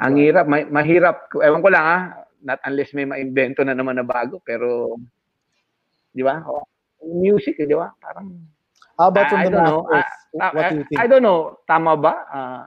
[0.00, 1.30] ang hirap, ma- mahirap.
[1.36, 2.02] Ewan ko lang ah,
[2.40, 4.96] not unless may ma-invento na naman na bago, pero
[6.16, 6.40] 'di ba?
[6.48, 6.64] Oh,
[7.04, 7.92] music, eh, 'di ba?
[8.00, 8.34] Parang
[8.98, 9.80] How about I- from I the don't know.
[9.86, 10.12] masters?
[10.36, 10.98] Ah, What I, do you think?
[11.00, 12.14] I don't know, tama ba?
[12.28, 12.62] Ah,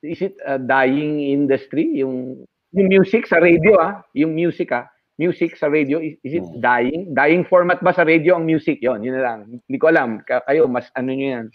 [0.00, 5.54] is it a dying industry yung yung music sa radio ah, yung music ah, music
[5.54, 7.12] sa radio is, is it dying?
[7.12, 8.80] Dying format ba sa radio ang music?
[8.80, 9.38] Yon, yun na lang.
[9.62, 10.24] Hindi ko alam.
[10.24, 11.46] Ka- Kayo mas ano niyo yan.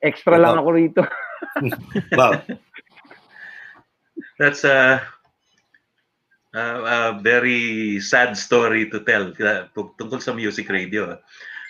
[0.00, 1.02] Extra lang ako rito.
[2.18, 2.42] Bob,
[4.38, 5.02] That's a,
[6.54, 11.18] a, a very sad story to tell uh, tungkol sa music radio.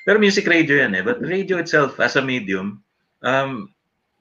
[0.09, 1.05] Pero music radio yan eh.
[1.05, 2.81] But radio itself as a medium,
[3.21, 3.69] um,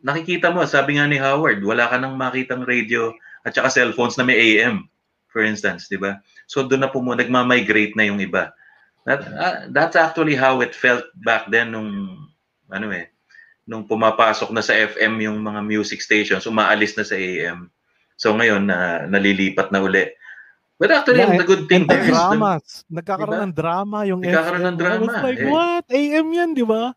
[0.03, 3.15] nakikita mo, sabi nga ni Howard, wala ka nang makitang radio
[3.47, 4.83] at saka cellphones na may AM,
[5.31, 6.19] for instance, di ba?
[6.43, 8.51] So doon na po mo, nagmamigrate na yung iba.
[9.07, 12.19] That, uh, that's actually how it felt back then nung,
[12.67, 13.07] ano eh,
[13.63, 17.71] nung pumapasok na sa FM yung mga music stations, umaalis na sa AM.
[18.19, 20.11] So ngayon na nalilipat na uli.
[20.77, 22.85] But actually, Yeah, the good thing And the there is the- dramas.
[22.85, 23.47] Nagkakaroon Diba?
[23.49, 24.69] ng drama yung Nagkakaroon FM.
[24.69, 25.49] ng drama, I was like, eh.
[25.49, 25.85] what?
[25.89, 26.93] AM yan, di ba?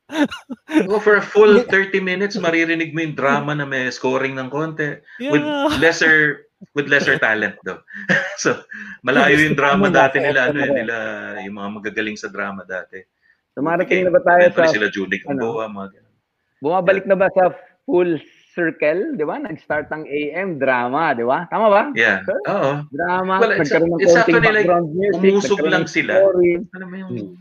[0.84, 5.00] Oh, for a full 30 minutes, maririnig mo yung drama na may scoring ng konti.
[5.18, 5.80] With Yeah.
[5.80, 6.44] lesser
[6.76, 7.80] with lesser talent though.
[8.36, 8.52] so,
[9.00, 10.76] malayo yung drama Ano dati nila, ano, eh, rin.
[10.76, 10.96] nila,
[11.40, 13.00] yung mga magagaling sa drama dati.
[13.56, 14.68] Dumarating na ba tayo sa...
[14.68, 16.14] sila Judy Gamboa, mga ganun.
[16.60, 17.56] Bumabalik na ba sa
[17.88, 18.20] full
[18.54, 19.38] circle, di ba?
[19.38, 21.46] Nag-start ng AM drama, di ba?
[21.48, 21.82] Tama ba?
[21.94, 22.26] Yeah.
[22.50, 22.84] Oo.
[22.90, 26.12] Drama, Well, nagkaroon ng konting like, background music, umusog lang ng sila.
[26.18, 27.38] mo yung,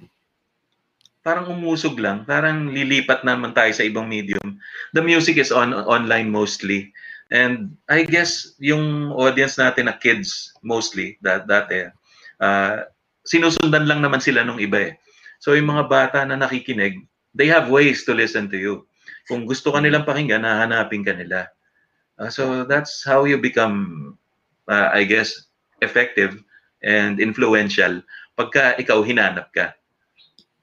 [1.25, 2.23] parang umusog lang.
[2.25, 4.57] Parang lilipat naman tayo sa ibang medium.
[4.95, 6.93] The music is on online mostly.
[7.29, 11.93] And I guess yung audience natin na kids mostly, that dati,
[12.41, 12.89] uh,
[13.21, 14.93] sinusundan lang naman sila nung iba eh.
[15.37, 17.05] So yung mga bata na nakikinig,
[17.37, 18.88] they have ways to listen to you.
[19.29, 21.53] Kung gusto ka nilang pakinggan, hahanapin ka nila.
[22.17, 24.17] Uh, so that's how you become,
[24.65, 25.47] uh, I guess,
[25.85, 26.41] effective
[26.81, 28.01] and influential
[28.33, 29.77] pagka ikaw hinanap ka.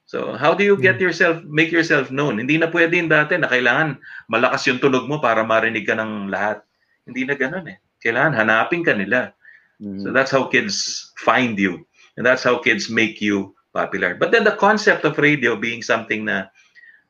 [0.07, 2.43] So how do you get yourself, make yourself known?
[2.43, 6.31] Hindi na pwede yung dati na kailangan malakas yung tunog mo para marinig ka ng
[6.31, 6.62] lahat.
[7.07, 7.79] Hindi na ganun eh.
[8.03, 9.35] Kailangan hanapin ka nila.
[9.77, 11.85] So that's how kids find you.
[12.17, 14.17] And that's how kids make you popular.
[14.17, 16.49] But then the concept of radio being something na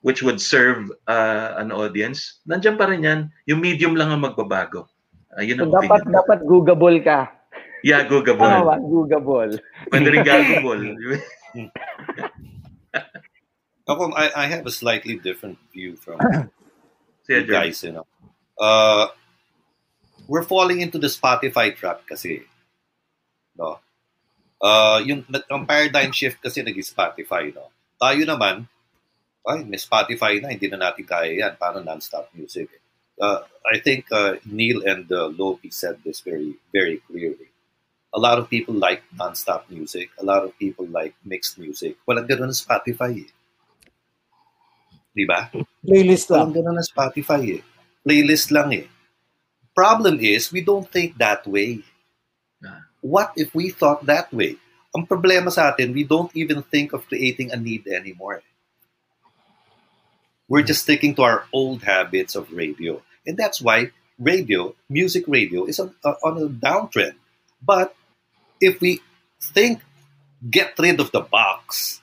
[0.06, 3.20] which would serve uh, an audience, nandiyan pa rin yan.
[3.50, 4.86] Yung medium lang ang magbabago.
[5.34, 6.14] Ayun So ang dapat, opinion.
[6.22, 7.18] dapat Googleable ka.
[7.82, 8.54] Yeah, Tama Googable.
[8.62, 8.76] ba?
[8.78, 9.52] Googleable.
[9.90, 10.94] Pwede rin Googleable.
[13.90, 16.22] Ako, I, I have a slightly different view from
[17.26, 18.06] Sige, you guys, you know.
[18.54, 19.10] Uh,
[20.30, 22.46] we're falling into the Spotify trap kasi.
[23.58, 23.82] No?
[24.62, 27.74] Uh, yung ang paradigm shift kasi nag Spotify, no?
[27.98, 28.70] Tayo naman,
[29.46, 31.54] ay, may Spotify na, hindi na natin kaya yan.
[31.54, 32.82] Paano non-stop music?
[33.16, 37.48] Uh, I think uh, Neil and uh, Lopi said this very, very clearly.
[38.12, 40.10] A lot of people like non-stop music.
[40.18, 41.96] A lot of people like mixed music.
[42.04, 43.30] Walang ganun sa Spotify eh.
[45.16, 45.48] Di ba?
[45.80, 46.50] Playlist lang.
[46.50, 47.62] Walang ganun na Spotify eh.
[48.04, 48.86] Playlist lang eh.
[49.76, 51.84] Problem is, we don't think that way.
[53.04, 54.58] What if we thought that way?
[54.96, 58.42] Ang problema sa atin, we don't even think of creating a need anymore.
[60.48, 63.02] We're just sticking to our old habits of radio.
[63.26, 67.14] And that's why radio, music radio, is on, uh, on a downtrend.
[67.60, 67.94] But
[68.60, 69.02] if we
[69.42, 69.82] think,
[70.48, 72.00] get rid of the box,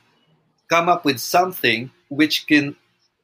[0.68, 2.76] come up with something which can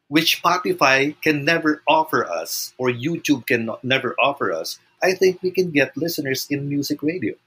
[0.09, 5.51] which Spotify can never offer us or YouTube can never offer us, I think we
[5.51, 7.37] can get listeners in music radio.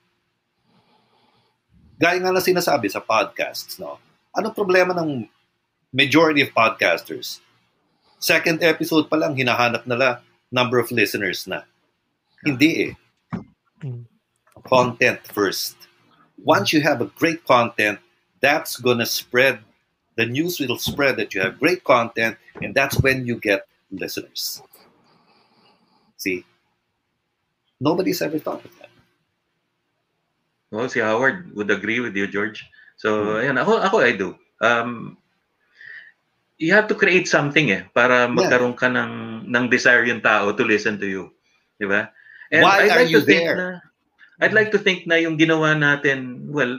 [1.99, 3.99] Gaya nga na sinasabi sa podcasts, no?
[4.31, 5.27] Anong problema ng
[5.91, 7.43] majority of podcasters?
[8.23, 10.23] Second episode pa lang, hinahanap nila
[10.55, 11.66] number of listeners na.
[12.47, 12.93] Hindi eh.
[14.62, 15.75] Content first.
[16.39, 17.99] Once you have a great content,
[18.39, 19.59] that's gonna spread
[20.16, 24.62] the news will spread that you have great content, and that's when you get listeners.
[26.16, 26.45] See?
[27.81, 28.91] Nobody's ever thought of that.
[30.70, 32.64] Well, si Howard would agree with you, George.
[32.97, 34.37] So, ayan, ako, ako I do.
[34.61, 35.18] Um,
[36.62, 40.62] you have to create something eh, para magkaroon ka ng, ng desire yung tao to
[40.62, 41.34] listen to you.
[41.74, 42.06] Di ba?
[42.54, 43.56] And Why I'd are like you to think there?
[43.58, 43.68] na,
[44.38, 46.78] I'd like to think na yung ginawa natin, well,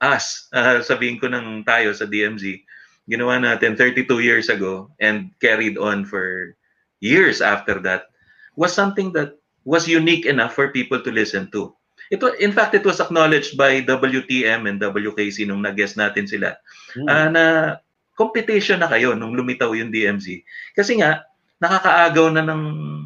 [0.00, 2.64] us, uh, sabihin ko ng tayo sa DMZ,
[3.04, 6.56] ginawa natin 32 years ago and carried on for
[7.04, 8.08] years after that
[8.56, 9.36] was something that
[9.68, 11.76] was unique enough for people to listen to.
[12.08, 16.56] It was, in fact, it was acknowledged by WTM and WKC nung nag-guest natin sila
[17.04, 17.44] ah, na
[18.18, 20.42] competition na kayo nung lumitaw yung DMZ.
[20.74, 21.22] Kasi nga,
[21.62, 22.62] nakakaagaw na ng,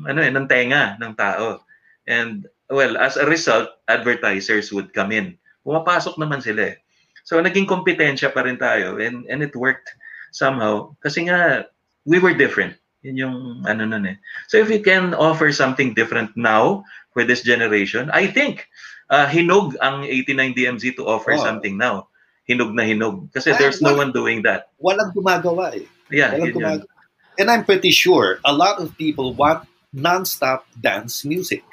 [0.08, 1.60] ano eh, ng tenga ng tao.
[2.08, 5.36] And, well, as a result, advertisers would come in.
[5.68, 6.76] Pumapasok naman sila eh.
[7.22, 9.92] So, naging kompetensya pa rin tayo and, and it worked
[10.32, 10.90] somehow.
[11.04, 11.68] Kasi nga,
[12.08, 12.74] we were different.
[13.02, 13.36] Yun yung
[13.66, 14.16] ano nun eh.
[14.48, 16.82] So, if you can offer something different now
[17.14, 18.66] for this generation, I think
[19.10, 21.42] uh, hinog ang 89 DMZ to offer Oh.
[21.42, 22.10] something now.
[22.48, 23.30] Hinog na hinog.
[23.30, 24.72] Kasi there's no one doing that.
[24.82, 25.86] Walang gumagawa eh.
[26.10, 26.56] Yeah, Walang yun yun.
[26.58, 26.90] gumagawa.
[27.40, 31.64] And I'm pretty sure a lot of people want non-stop dance music.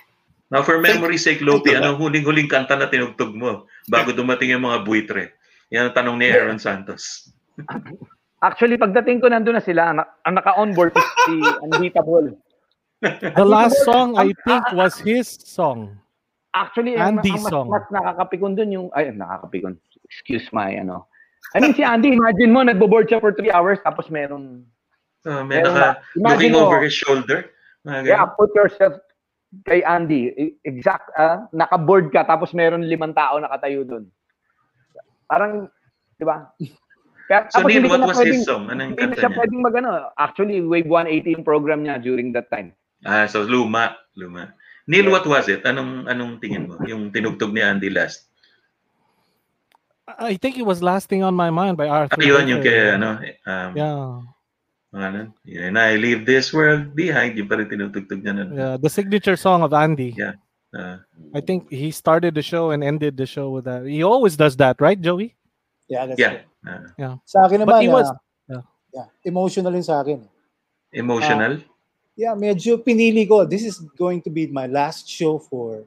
[0.50, 4.82] Now, for memory's sake, Lopi, anong huling-huling kanta na tinugtog mo bago dumating yung mga
[4.82, 5.38] buitre?
[5.70, 7.30] Yan ang tanong ni Aaron Santos.
[8.42, 11.36] Actually, pagdating ko nandun na sila, ang naka-onboard is si
[11.70, 12.34] Unbeatable.
[13.04, 16.00] The last song, I think, was his song.
[16.56, 17.68] Actually, ang, Andy ang mas, song.
[17.70, 19.78] mas nakakapikon dun yung, ay, nakakapikon.
[20.10, 21.06] Excuse my, ano.
[21.54, 24.66] I mean, si Andy, imagine mo, nagbo-board siya for three hours, tapos meron,
[25.20, 27.52] Uh, may Meron naka looking mo- over his shoulder.
[27.84, 28.08] Ganun.
[28.08, 28.96] yeah, put yourself
[29.66, 34.08] kay Andy, e- exact, ah, naka-board ka tapos meron limang tao nakatayo doon.
[35.28, 35.68] Parang,
[36.16, 36.48] di ba?
[37.28, 38.72] Kaya, So Neil, what was pwedeng- his song?
[38.72, 39.38] Anong kanta siya niya?
[39.38, 39.92] pwedeng mag ano.
[40.16, 42.72] Actually, Wave 118 program niya during that time.
[43.04, 44.56] Ah, so luma, luma.
[44.88, 45.14] Neil, Yeah.
[45.14, 45.62] what was it?
[45.62, 46.80] Anong anong tingin mo?
[46.82, 48.29] Yung tinugtog ni Andy last.
[50.18, 52.18] I think it was last thing on my mind by Arthur.
[52.18, 52.74] Ayun yung Baker.
[52.74, 53.10] kay ano,
[53.46, 54.02] um, Yeah.
[54.90, 57.38] mga ano, and I leave this world behind.
[57.38, 58.50] Yung pa rin tinutugtog niya nun.
[58.58, 60.18] Yeah, the signature song of Andy.
[60.18, 60.34] Yeah.
[60.70, 61.02] Ah,
[61.34, 63.86] I think he started the show and ended the show with that.
[63.90, 65.34] He always does that, right, Joey?
[65.90, 66.42] Yeah, that's yeah.
[66.42, 66.46] it.
[66.66, 67.14] Ah, Yeah.
[67.26, 68.18] Sa akin But naman, he was- ah,
[68.50, 68.64] yeah.
[68.94, 70.26] yeah, emotional yun sa akin.
[70.94, 71.62] emotional.
[72.14, 73.46] Yeah, medyo pinili ko.
[73.46, 75.86] This is going to be my last show for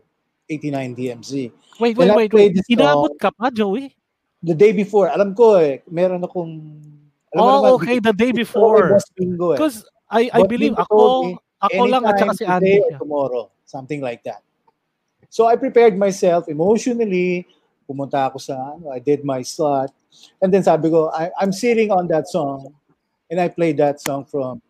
[0.51, 1.53] 89 DMZ.
[1.79, 2.70] Wait, When wait, I wait, wait.
[2.70, 3.95] Inabot ka pa, Joey?
[4.43, 6.51] The day before, alam ko eh, meron akong...
[7.30, 8.90] alam Oh, naman, okay, the day before.
[8.90, 9.57] ay Boss Bingo eh.
[9.57, 12.84] Because I, I believe ako, me, ako lang at saka anytime si today Andy.
[12.84, 14.43] or tomorrow, something like that.
[15.32, 17.49] So I prepared myself emotionally.
[17.88, 19.95] Pumunta ako sa, I did my slot.
[20.45, 22.74] And then sabi ko, I, I'm sitting on that song
[23.30, 24.61] and I played that song from,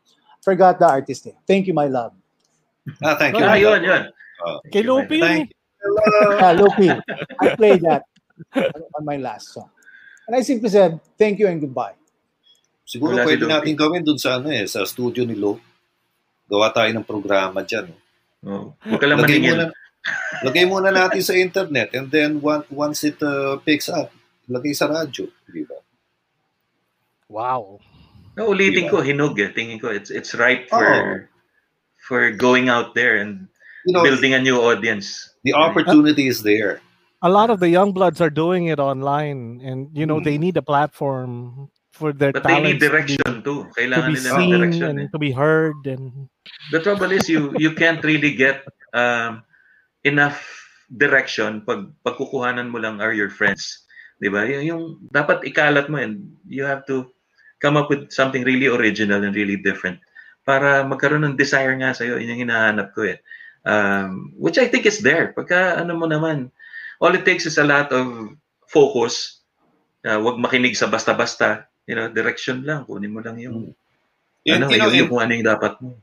[0.45, 1.35] forgot the artist name.
[1.49, 2.15] Thank you, my love.
[3.03, 3.43] Ah, thank you.
[3.43, 4.03] Ah, yun, yun.
[4.43, 5.59] Ah, Kay Lupi yun Thank eh.
[6.39, 6.89] Yeah, Lopi.
[7.43, 8.07] I played that
[8.95, 9.71] on my last song.
[10.27, 11.95] And I simply said, thank you and goodbye.
[12.83, 13.53] Siguro Wala si pwede Lupi.
[13.53, 15.59] natin gawin dun sa ano eh, sa studio ni Lo.
[16.47, 17.89] Gawa tayo ng programa dyan.
[18.43, 19.55] Oh, huwag ka lang Lagay maningil.
[19.55, 19.65] muna,
[20.43, 24.11] lagay muna natin sa internet and then one, once it uh, picks up,
[24.51, 25.31] lagay sa radyo.
[25.49, 25.79] Di ba?
[27.31, 27.79] Wow.
[28.37, 28.93] No, ulitin Diba?
[28.93, 29.53] ko, hinog eh.
[29.53, 31.29] Tingin ko, it's it's ripe for
[32.03, 33.49] for going out there and
[33.85, 35.33] You know, building a new audience.
[35.43, 36.79] the opportunity is there.
[37.23, 40.25] A lot of the young bloods are doing it online and, you know, Mm.
[40.27, 43.61] they need a platform for their But they need talents to be- direction too.
[43.71, 44.91] to be seen direction.
[44.99, 45.13] and eh.
[45.13, 46.27] to be heard and
[46.75, 48.67] The trouble is you you can't really get
[48.97, 49.47] um,
[50.03, 50.41] enough
[50.91, 53.87] direction pag pagkukuhanan mo lang are your friends.
[54.19, 54.43] 'Di ba?
[54.49, 54.83] Yung, yung
[55.15, 57.07] dapat ikalat mo and you have to
[57.63, 60.01] come up with something really original and really different
[60.43, 62.19] para magkaroon ng desire nga sa'yo.
[62.19, 63.23] Yun yung hinahanap ko eh.
[63.63, 65.31] Um, which I think is there.
[65.39, 66.51] Pagka ano mo naman,
[67.01, 68.37] all it takes is a lot of
[68.69, 69.41] focus.
[70.03, 71.71] Uh, wag makinig sa basta-basta.
[71.87, 72.85] You know, direction lang.
[72.85, 73.75] Kunin mo lang yung,
[74.43, 75.95] And, ano, you know, yung, in, kung ano yung dapat mo.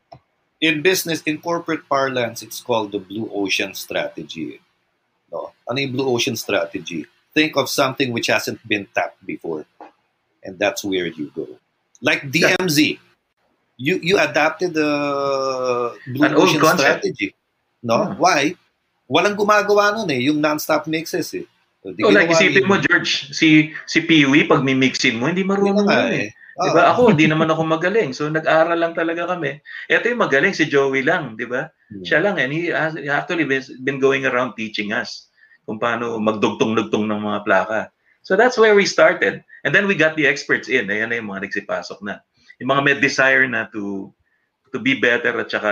[0.62, 4.60] in business, in corporate parlance, it's called the blue ocean strategy.
[5.32, 5.52] No?
[5.68, 7.06] Ano yung blue ocean strategy?
[7.34, 9.66] Think of something which hasn't been tapped before.
[10.44, 11.48] And that's where you go.
[12.02, 13.00] Like DMZ.
[13.80, 17.36] You you adapted the blue An ocean strategy.
[17.84, 18.12] No?
[18.12, 18.20] Hmm.
[18.20, 18.56] Why?
[19.10, 21.46] Walang gumagawa nun eh, yung non-stop mixes eh.
[21.82, 25.88] So, di Oh, like isipin mo George, si si Peewee pag mimixin mo hindi marunong
[25.90, 26.26] nga yun eh.
[26.30, 26.32] eh.
[26.60, 26.66] Ah.
[26.68, 26.84] Diba?
[26.92, 28.12] Ako, hindi naman ako magaling.
[28.12, 29.64] So, nag-aral lang talaga kami.
[29.88, 31.72] Ito yung magaling, si Joey lang, di ba?
[31.88, 32.04] Hmm.
[32.04, 35.32] Siya lang, and he, actually been, been going around teaching us
[35.64, 37.82] kung paano magdugtong-dugtong ng mga plaka.
[38.28, 39.40] So, that's where we started.
[39.64, 40.92] And then we got the experts in.
[40.92, 42.20] Ayan na yung mga nagsipasok na.
[42.60, 44.12] Yung mga may desire na to
[44.70, 45.72] to be better at saka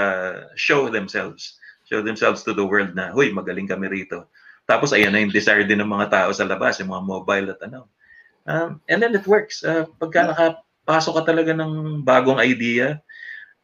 [0.58, 1.60] show themselves.
[1.88, 4.28] Show themselves to the world na, huy, magaling kami rito.
[4.68, 7.60] Tapos, ayan na yung desire din ng mga tao sa labas, yung mga mobile at
[7.64, 7.88] ano.
[8.44, 9.64] Um, and then it works.
[9.64, 13.00] Uh, pagka nakapasok ka talaga ng bagong idea,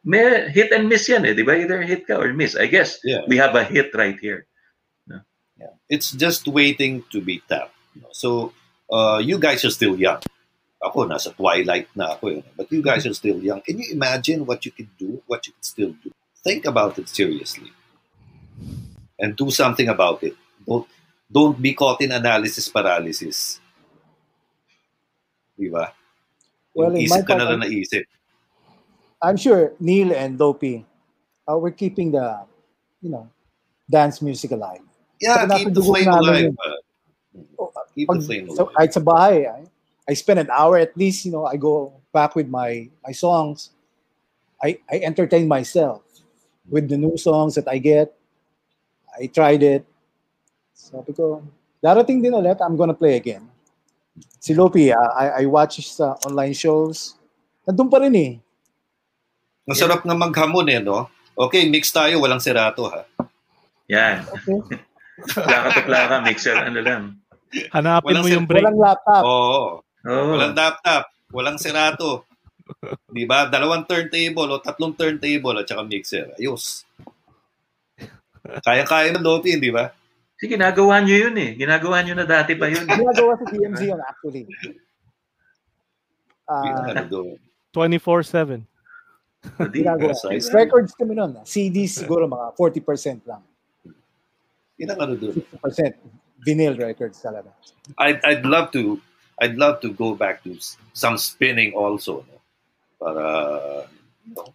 [0.04, 1.56] may hit and miss yan eh, di ba?
[1.56, 2.56] Either hit ka or miss.
[2.56, 3.24] I guess Yeah.
[3.28, 4.44] we have a hit right here.
[5.56, 5.76] Yeah.
[5.88, 7.72] It's just waiting to be tapped.
[8.10, 8.52] So,
[8.90, 10.18] uh, you guys are still young.
[10.82, 12.40] Ako, nasa twilight na ako.
[12.40, 12.42] eh.
[12.56, 13.62] But you guys are still young.
[13.64, 16.12] Can you imagine what you could do, what you could still do?
[16.44, 17.72] Think about it seriously.
[19.18, 20.34] And do something about it.
[20.66, 20.86] Don't,
[21.30, 23.60] don't be caught in analysis paralysis.
[25.54, 25.94] Di ba?
[26.74, 28.10] Well, in isip ka na lang na isip.
[29.22, 30.84] I'm sure Neil and Lopi,
[31.46, 32.42] uh, we're keeping the,
[33.00, 33.30] you know,
[33.88, 34.82] dance music alive.
[35.20, 36.50] Yeah, Saka keep the flame alive.
[36.58, 36.82] uh,
[37.94, 38.74] Keep Pag, the flame so, alive.
[38.74, 39.60] kahit sa bahay, I,
[40.10, 43.70] I spend an hour at least, you know, I go back with my, my songs.
[44.58, 46.02] I, I entertain myself
[46.68, 48.12] with the new songs that I get.
[49.20, 49.84] I tried it.
[50.74, 51.42] Sabi ko,
[51.78, 53.46] darating din ulit, I'm gonna play again.
[54.38, 57.16] Si Lopi, ah, I, I watch sa online shows.
[57.64, 58.32] Nandun pa rin eh.
[59.64, 61.08] Masarap nga maghamon eh, no?
[61.34, 63.08] Okay, mix tayo, walang serato ha.
[63.88, 64.22] Yan.
[64.28, 64.78] Okay.
[65.46, 67.02] Plaka-plaka, mixer, ano lang.
[67.70, 68.64] hanapin Walang mo yung break.
[68.66, 69.22] Walang laptop.
[69.22, 69.80] Oo.
[70.04, 70.24] Oh.
[70.36, 71.02] Walang laptop,
[71.32, 72.28] walang serato.
[73.08, 73.48] Di ba?
[73.48, 76.32] Dalawang turntable o tatlong turntable at saka mixer.
[76.36, 76.84] Ayos.
[78.44, 79.88] Kaya-kaya ng Lopi, di ba?
[80.36, 81.56] Kasi ginagawa nyo yun eh.
[81.56, 82.84] Ginagawa nyo na dati pa yun.
[82.84, 84.44] Ginagawa sa DMZ yun actually.
[84.44, 84.76] Yung
[86.44, 87.40] Ah, ano doon.
[87.72, 88.60] 24-7.
[89.56, 89.80] Hindi.
[89.80, 90.12] Ginagawa.
[90.52, 91.40] Records kami nun.
[91.48, 93.40] CDs siguro mga 40% lang.
[94.76, 97.48] Yun ang 60% vinyl records talaga.
[97.96, 99.00] I'd, I'd love to
[99.40, 100.54] I'd love to go back to
[100.92, 102.36] some spinning also no?
[103.00, 103.24] para
[104.28, 104.52] you know.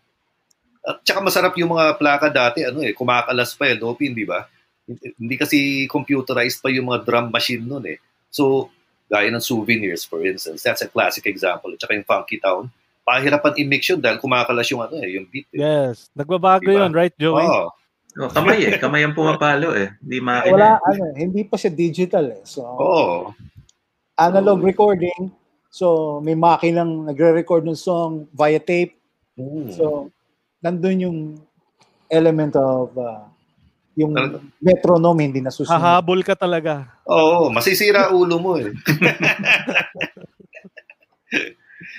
[0.86, 4.48] At saka masarap yung mga plaka dati ano eh kumakalas pa eh Lopin di ba?
[4.90, 7.98] Hindi kasi computerized pa yung mga drum machine noon eh.
[8.32, 8.74] So
[9.10, 11.74] gaya ng souvenirs for instance, that's a classic example.
[11.74, 12.70] At saka yung Funky Town,
[13.04, 15.50] pahirapan i-mix yun dahil kumakalas yung ano eh, yung beat.
[15.52, 15.62] Eh.
[15.62, 16.14] Yes.
[16.14, 16.86] Nagbabago Diba?
[16.86, 17.42] yun, right, Joey?
[17.42, 17.74] Oh,
[18.18, 18.76] Oh, kamay eh.
[18.82, 19.94] Kamay ang pumapalo eh.
[20.02, 20.56] Hindi makina.
[20.58, 20.90] Wala, eh.
[20.98, 22.42] ano, hindi pa siya digital eh.
[22.42, 23.38] So, oh.
[24.18, 25.30] analog recording.
[25.70, 28.98] So, may makinang nagre-record ng song via tape.
[29.38, 29.70] Mm.
[29.78, 30.10] So,
[30.60, 31.18] nandun yung
[32.12, 33.24] element of uh,
[34.00, 34.16] yung
[34.64, 35.76] metronome hindi nasusunod.
[35.76, 36.88] Hahabol ka talaga.
[37.04, 38.72] Oo, masisira ulo mo eh.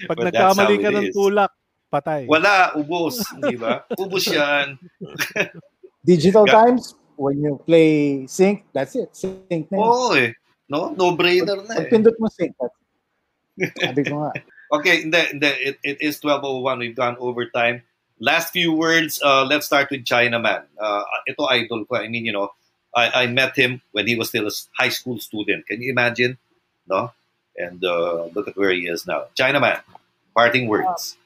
[0.09, 1.53] Pag But nagkamali ka ng tulak,
[1.93, 2.25] patay.
[2.25, 3.85] Wala, ubos, di ba?
[3.97, 4.77] Ubos yan.
[6.09, 6.57] Digital Yeah.
[6.57, 9.13] times, when you play sync, that's it.
[9.13, 9.77] Sync na.
[9.77, 10.33] Oo eh.
[10.73, 10.97] No?
[10.97, 11.93] No-brainer na Pag eh.
[11.93, 12.57] pindot mo sync,
[13.61, 14.33] Sabi ko nga.
[14.71, 15.51] Okay, hindi, hindi.
[15.67, 16.79] It, it is 12.01.
[16.79, 17.83] We've gone over time.
[18.21, 19.19] Last few words.
[19.25, 20.69] Uh, let's start with Chinaman.
[20.77, 21.97] Uh, ito idol ko.
[21.97, 22.53] I mean, you know,
[22.95, 25.67] I, I met him when he was still a high school student.
[25.67, 26.37] Can you imagine?
[26.87, 27.13] No?
[27.57, 29.33] And uh, look at where he is now.
[29.39, 29.81] Chinaman,
[30.37, 31.17] parting words.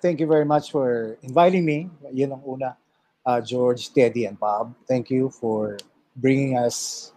[0.00, 1.88] Thank you very much for inviting me.
[2.12, 2.76] Yun ang una.
[3.24, 4.74] Uh, George, Teddy, and Bob.
[4.86, 5.78] Thank you for
[6.16, 7.12] bringing us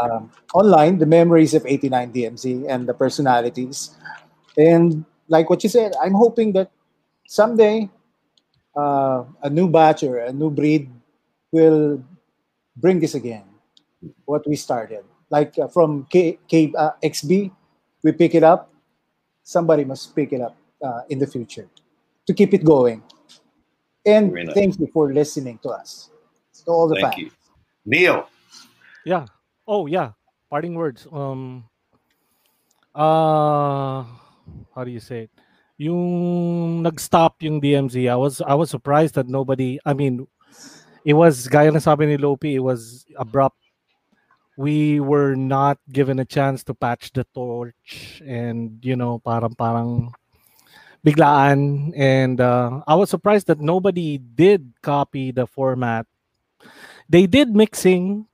[0.00, 3.94] um, online the memories of 89 DMZ and the personalities.
[4.56, 6.70] And like what you said, I'm hoping that
[7.26, 7.90] someday
[8.76, 10.90] uh, a new batch or a new breed
[11.52, 12.02] will
[12.76, 13.44] bring this again.
[14.24, 17.50] What we started, like uh, from K, K uh, XB,
[18.02, 18.70] we pick it up.
[19.42, 21.68] Somebody must pick it up uh, in the future
[22.26, 23.02] to keep it going.
[24.04, 24.54] And Very nice.
[24.54, 26.10] thank you for listening to us,
[26.64, 27.18] to all the Thank fans.
[27.22, 27.30] you.
[27.86, 28.28] Neil.
[29.04, 29.26] Yeah.
[29.66, 30.12] Oh, yeah.
[30.50, 31.06] Parting words.
[31.10, 31.64] Um
[32.94, 34.04] uh
[34.74, 35.30] how do you say it?
[35.76, 40.26] Yung nag-stop yung DMZ, I was I was surprised that nobody, I mean,
[41.04, 43.58] it was gaya na sabi ni Lopi, it was abrupt.
[44.56, 50.14] We were not given a chance to patch the torch and you know, parang parang
[51.04, 56.06] biglaan and uh, I was surprised that nobody did copy the format.
[57.10, 58.30] They did mixing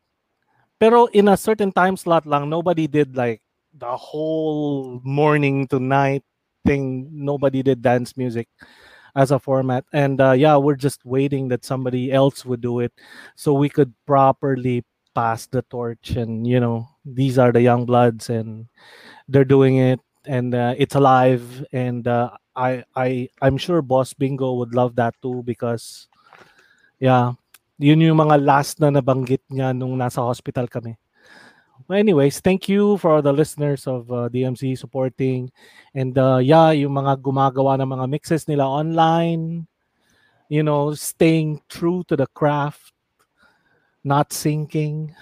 [0.81, 3.45] pero in a certain time slot lang, nobody did like
[3.77, 6.25] the whole morning to night
[6.65, 7.09] thing.
[7.13, 8.49] Nobody did dance music
[9.15, 9.85] as a format.
[9.93, 12.93] And uh, yeah, we're just waiting that somebody else would do it
[13.37, 14.85] so we could properly
[15.15, 16.11] pass the torch.
[16.11, 18.67] And, you know, these are the young bloods and
[19.29, 21.65] they're doing it and uh, it's alive.
[21.73, 26.09] And uh, I, I, I'm sure Boss Bingo would love that too because,
[26.99, 27.33] yeah,
[27.79, 30.97] yun yung mga last na nabanggit niya nung nasa hospital kami.
[31.89, 35.51] Anyways, thank you for the listeners of uh, DMC supporting.
[35.95, 39.67] And uh, yeah, yung mga gumagawa ng mga mixes nila online,
[40.49, 42.93] you know, staying true to the craft,
[44.05, 45.15] not sinking.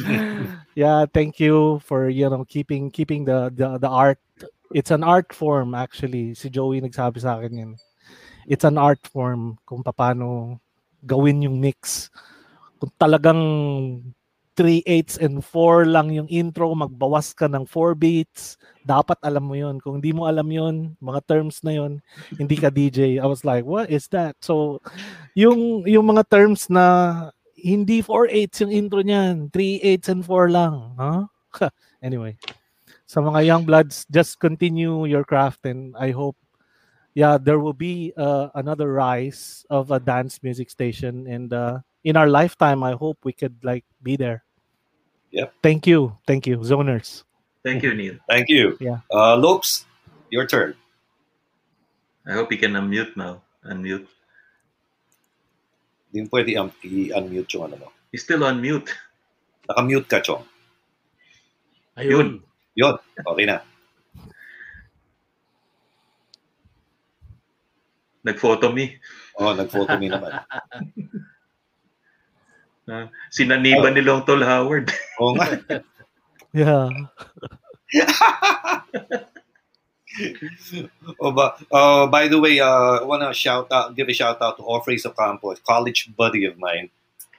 [0.74, 4.18] yeah, thank you for, you know, keeping keeping the, the the art.
[4.74, 6.34] It's an art form actually.
[6.34, 7.72] Si Joey nagsabi sa akin yan.
[8.46, 10.58] It's an art form kung paano
[11.02, 12.10] gawin yung mix.
[12.78, 13.42] Kung talagang
[14.56, 19.76] 3/8 and 4 lang yung intro, magbawas ka ng 4 beats, dapat alam mo yun.
[19.78, 22.00] Kung hindi mo alam yun, mga terms na yun,
[22.40, 23.20] hindi ka DJ.
[23.20, 24.40] I was like, what is that?
[24.40, 24.80] So,
[25.36, 30.74] yung, yung mga terms na hindi 4/8 yung intro niyan, 3/8 and 4 lang.
[30.96, 31.28] Huh?
[32.02, 32.40] anyway,
[33.04, 36.40] sa mga young bloods, just continue your craft and I hope
[37.16, 42.14] yeah, there will be uh, another rise of a dance music station, and uh, in
[42.14, 44.44] our lifetime, I hope we could like be there.
[45.36, 45.52] Yep.
[45.60, 47.28] Thank you, thank you, zoners.
[47.60, 48.16] Thank you, Neil.
[48.24, 48.80] Thank you.
[48.80, 49.04] Yeah.
[49.12, 49.84] Uh, Lopes,
[50.32, 50.72] your turn.
[52.24, 53.44] I hope you can unmute now.
[53.60, 54.08] Unmute.
[56.08, 57.88] Hindi mo pwede um, i-unmute yung ano mo.
[58.08, 58.88] He's still on mute.
[59.68, 60.40] Naka-mute ka, Chong.
[62.00, 62.40] Ayun.
[62.72, 62.96] Yun.
[63.20, 63.60] Okay na.
[68.24, 68.96] Nag-photo me.
[69.36, 70.32] Oh, nag-photo me naman.
[72.86, 74.92] Uh, sinaniba ni Long Tol Howard.
[75.20, 75.82] Oo nga.
[76.54, 76.88] Yeah.
[81.20, 84.40] oh, but, uh, by the way, uh, I want to shout out, give a shout
[84.40, 86.90] out to Ofrace Ocampo, a college buddy of mine.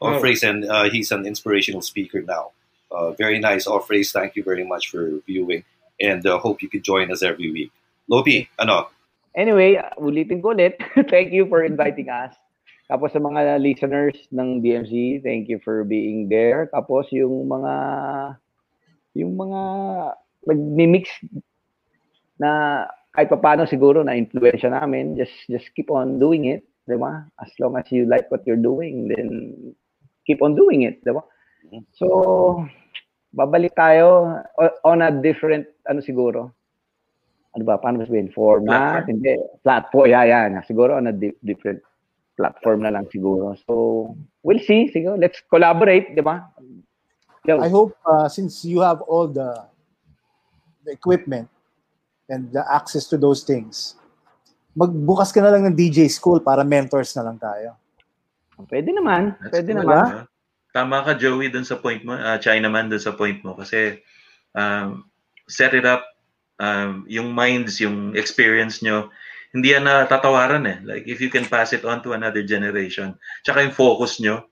[0.02, 0.22] Oh.
[0.22, 2.52] And uh, he's an inspirational speaker now.
[2.91, 4.11] Uh, very nice, Ofrace.
[4.11, 5.64] Thank you very much for viewing,
[5.99, 7.72] and uh, hope you can join us every week.
[8.10, 8.90] Lopi, ano?
[9.36, 10.80] Anyway, ulitin ko ulit.
[11.11, 12.34] thank you for inviting us.
[12.88, 16.72] Tapos sa mga listeners ng DMC, thank you for being there.
[16.72, 17.76] Tapos yung mga
[19.11, 19.61] yung mga
[20.47, 21.11] nagmi-mix
[22.39, 27.27] na kahit paano siguro na influensya namin, just just keep on doing it, 'di ba?
[27.43, 29.27] As long as you like what you're doing, then
[30.23, 31.26] keep on doing it, 'di ba?
[31.99, 32.64] So,
[33.35, 34.39] babalik tayo
[34.88, 36.55] on a different ano siguro.
[37.57, 37.81] Ano ba?
[37.81, 38.31] Paano sabihin?
[38.31, 39.03] Format?
[39.03, 39.09] Platform.
[39.09, 39.34] Hindi.
[39.65, 40.07] Platform.
[40.07, 40.61] Yeah, yeah.
[40.64, 41.81] Siguro on a di- different
[42.38, 43.57] platform na lang siguro.
[43.65, 44.14] So,
[44.45, 44.93] we'll see.
[44.93, 46.45] Siguro, let's collaborate, di ba?
[47.49, 47.57] Yo.
[47.57, 49.55] I hope uh, since you have all the
[50.84, 51.47] the equipment
[52.27, 53.95] and the access to those things,
[54.76, 57.73] magbukas ka na lang ng DJ school para mentors na lang tayo.
[58.68, 59.34] Pwede naman.
[59.39, 59.97] That's Pwede cool, naman.
[59.97, 60.26] ah.
[60.76, 62.14] Tama ka, Joey, dun sa point mo.
[62.14, 63.57] Uh, China man dun sa point mo.
[63.57, 63.97] Kasi
[64.53, 65.07] um,
[65.47, 66.05] set it up,
[66.59, 69.09] um, yung minds, yung experience nyo,
[69.56, 70.80] hindi yan natatawaran eh.
[70.84, 74.48] Like, if you can pass it on to another generation, tsaka yung focus nyo,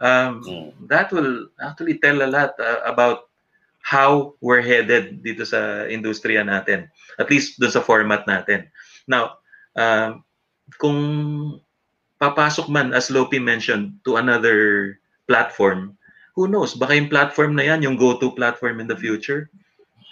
[0.00, 0.42] um,
[0.88, 3.28] that will actually tell a lot uh, about
[3.84, 6.92] how we're headed dito sa industriya natin.
[7.16, 8.68] At least dun sa format natin.
[9.08, 9.40] Now,
[9.76, 10.24] um,
[10.76, 11.00] kung
[12.20, 15.96] papasok man, as Lopi mentioned, to another platform,
[16.36, 16.76] who knows?
[16.76, 19.50] Baka yung platform na yan, yung go-to platform in the future.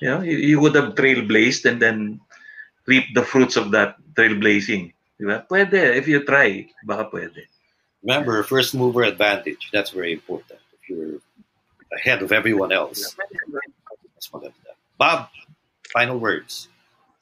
[0.00, 2.20] You know, you, you would have trailblazed and then
[2.86, 4.94] reap the fruits of that trailblazing.
[5.18, 5.44] Di ba?
[5.50, 7.46] Pwede, if you try, baka pwede.
[8.02, 9.70] Remember, first mover advantage.
[9.74, 10.60] That's very important.
[10.78, 11.18] If you're
[11.94, 13.14] ahead of everyone else.
[14.14, 14.72] Mas maganda.
[14.98, 15.28] Bob,
[15.92, 16.68] final words.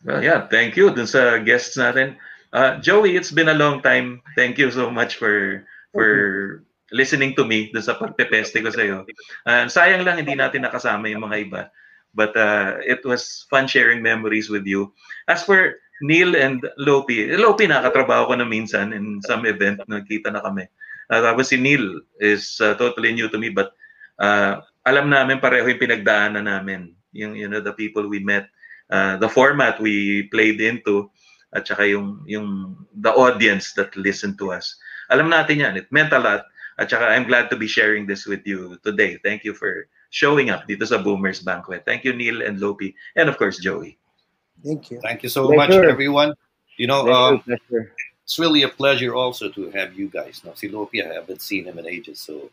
[0.05, 2.21] Well, yeah, thank you dun sa guests natin.
[2.53, 4.21] Uh, Joey, it's been a long time.
[4.37, 5.65] Thank you so much for
[5.97, 6.63] for
[6.93, 9.09] listening to me dun sa pagpepeste ko sa'yo.
[9.49, 11.63] Uh, sayang lang hindi natin nakasama yung mga iba.
[12.15, 14.95] But uh, it was fun sharing memories with you.
[15.27, 20.43] As for Neil and Lopi, Lopi nakatrabaho ko na minsan in some event, nagkita na
[20.43, 20.67] kami.
[21.11, 23.77] Uh, tapos si Neil is uh, totally new to me but
[24.19, 26.93] uh, alam namin pareho yung pinagdaanan namin.
[27.15, 28.51] Yung, you know, the people we met,
[28.91, 31.11] uh, the format we played into,
[31.55, 34.77] at saka yung, yung the audience that listened to us.
[35.11, 35.75] Alam natin yan.
[35.79, 36.45] It meant a lot.
[36.79, 39.23] At saka I'm glad to be sharing this with you today.
[39.23, 41.83] Thank you for showing up dito sa Boomers Banquet.
[41.83, 42.95] Thank you, Neil and Lopi.
[43.19, 43.99] And of course, Joey.
[44.63, 45.03] Thank you.
[45.03, 45.83] Thank you so Pleasure.
[45.83, 46.39] much, everyone.
[46.79, 47.93] You know, um, Pleasure, pleasure.
[48.23, 50.39] it's really a pleasure also to have you guys.
[50.47, 52.47] No, si Lopi, I haven't seen him in ages, so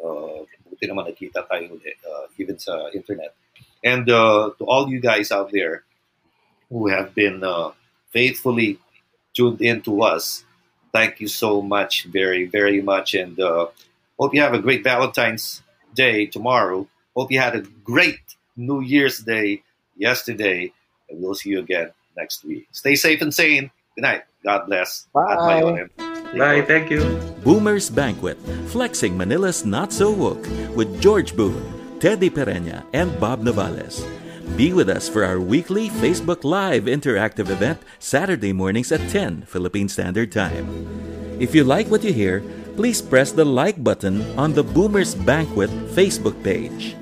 [0.00, 0.40] uh,
[0.72, 3.36] buti naman nakita tayo ulit, uh, even sa internet.
[3.84, 5.84] And uh, to all you guys out there
[6.72, 7.76] who have been uh,
[8.08, 8.80] faithfully
[9.36, 10.48] tuned in to us,
[10.96, 13.12] thank you so much, very, very much.
[13.12, 13.68] And uh,
[14.16, 15.60] hope you have a great Valentine's
[15.92, 16.88] Day tomorrow.
[17.16, 18.20] Hope you had a great
[18.56, 19.62] New Year's Day
[19.96, 20.72] yesterday.
[21.08, 22.68] And we'll see you again next week.
[22.72, 23.70] Stay safe and sane.
[23.94, 24.22] Good night.
[24.44, 25.06] God bless.
[25.12, 25.86] Bye.
[26.34, 26.62] Bye.
[26.62, 27.04] Thank you.
[27.44, 31.62] Boomers Banquet, flexing Manila's not so woke with George Boone,
[32.00, 34.00] Teddy Pereña, and Bob Navales.
[34.56, 39.88] Be with us for our weekly Facebook Live interactive event Saturday mornings at 10 Philippine
[39.88, 40.68] Standard Time.
[41.38, 42.42] If you like what you hear,
[42.76, 46.96] please press the like button on the Boomers Banquet Facebook page.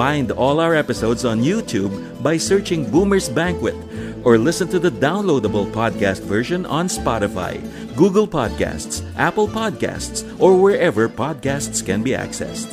[0.00, 3.76] Find all our episodes on YouTube by searching Boomers Banquet
[4.24, 7.60] or listen to the downloadable podcast version on Spotify,
[7.96, 12.72] Google Podcasts, Apple Podcasts, or wherever podcasts can be accessed.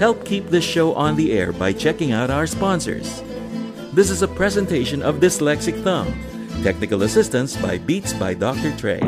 [0.00, 3.22] Help keep this show on the air by checking out our sponsors.
[3.94, 6.10] This is a presentation of Dyslexic Thumb.
[6.64, 8.74] Technical assistance by Beats by Dr.
[8.76, 8.98] Trey.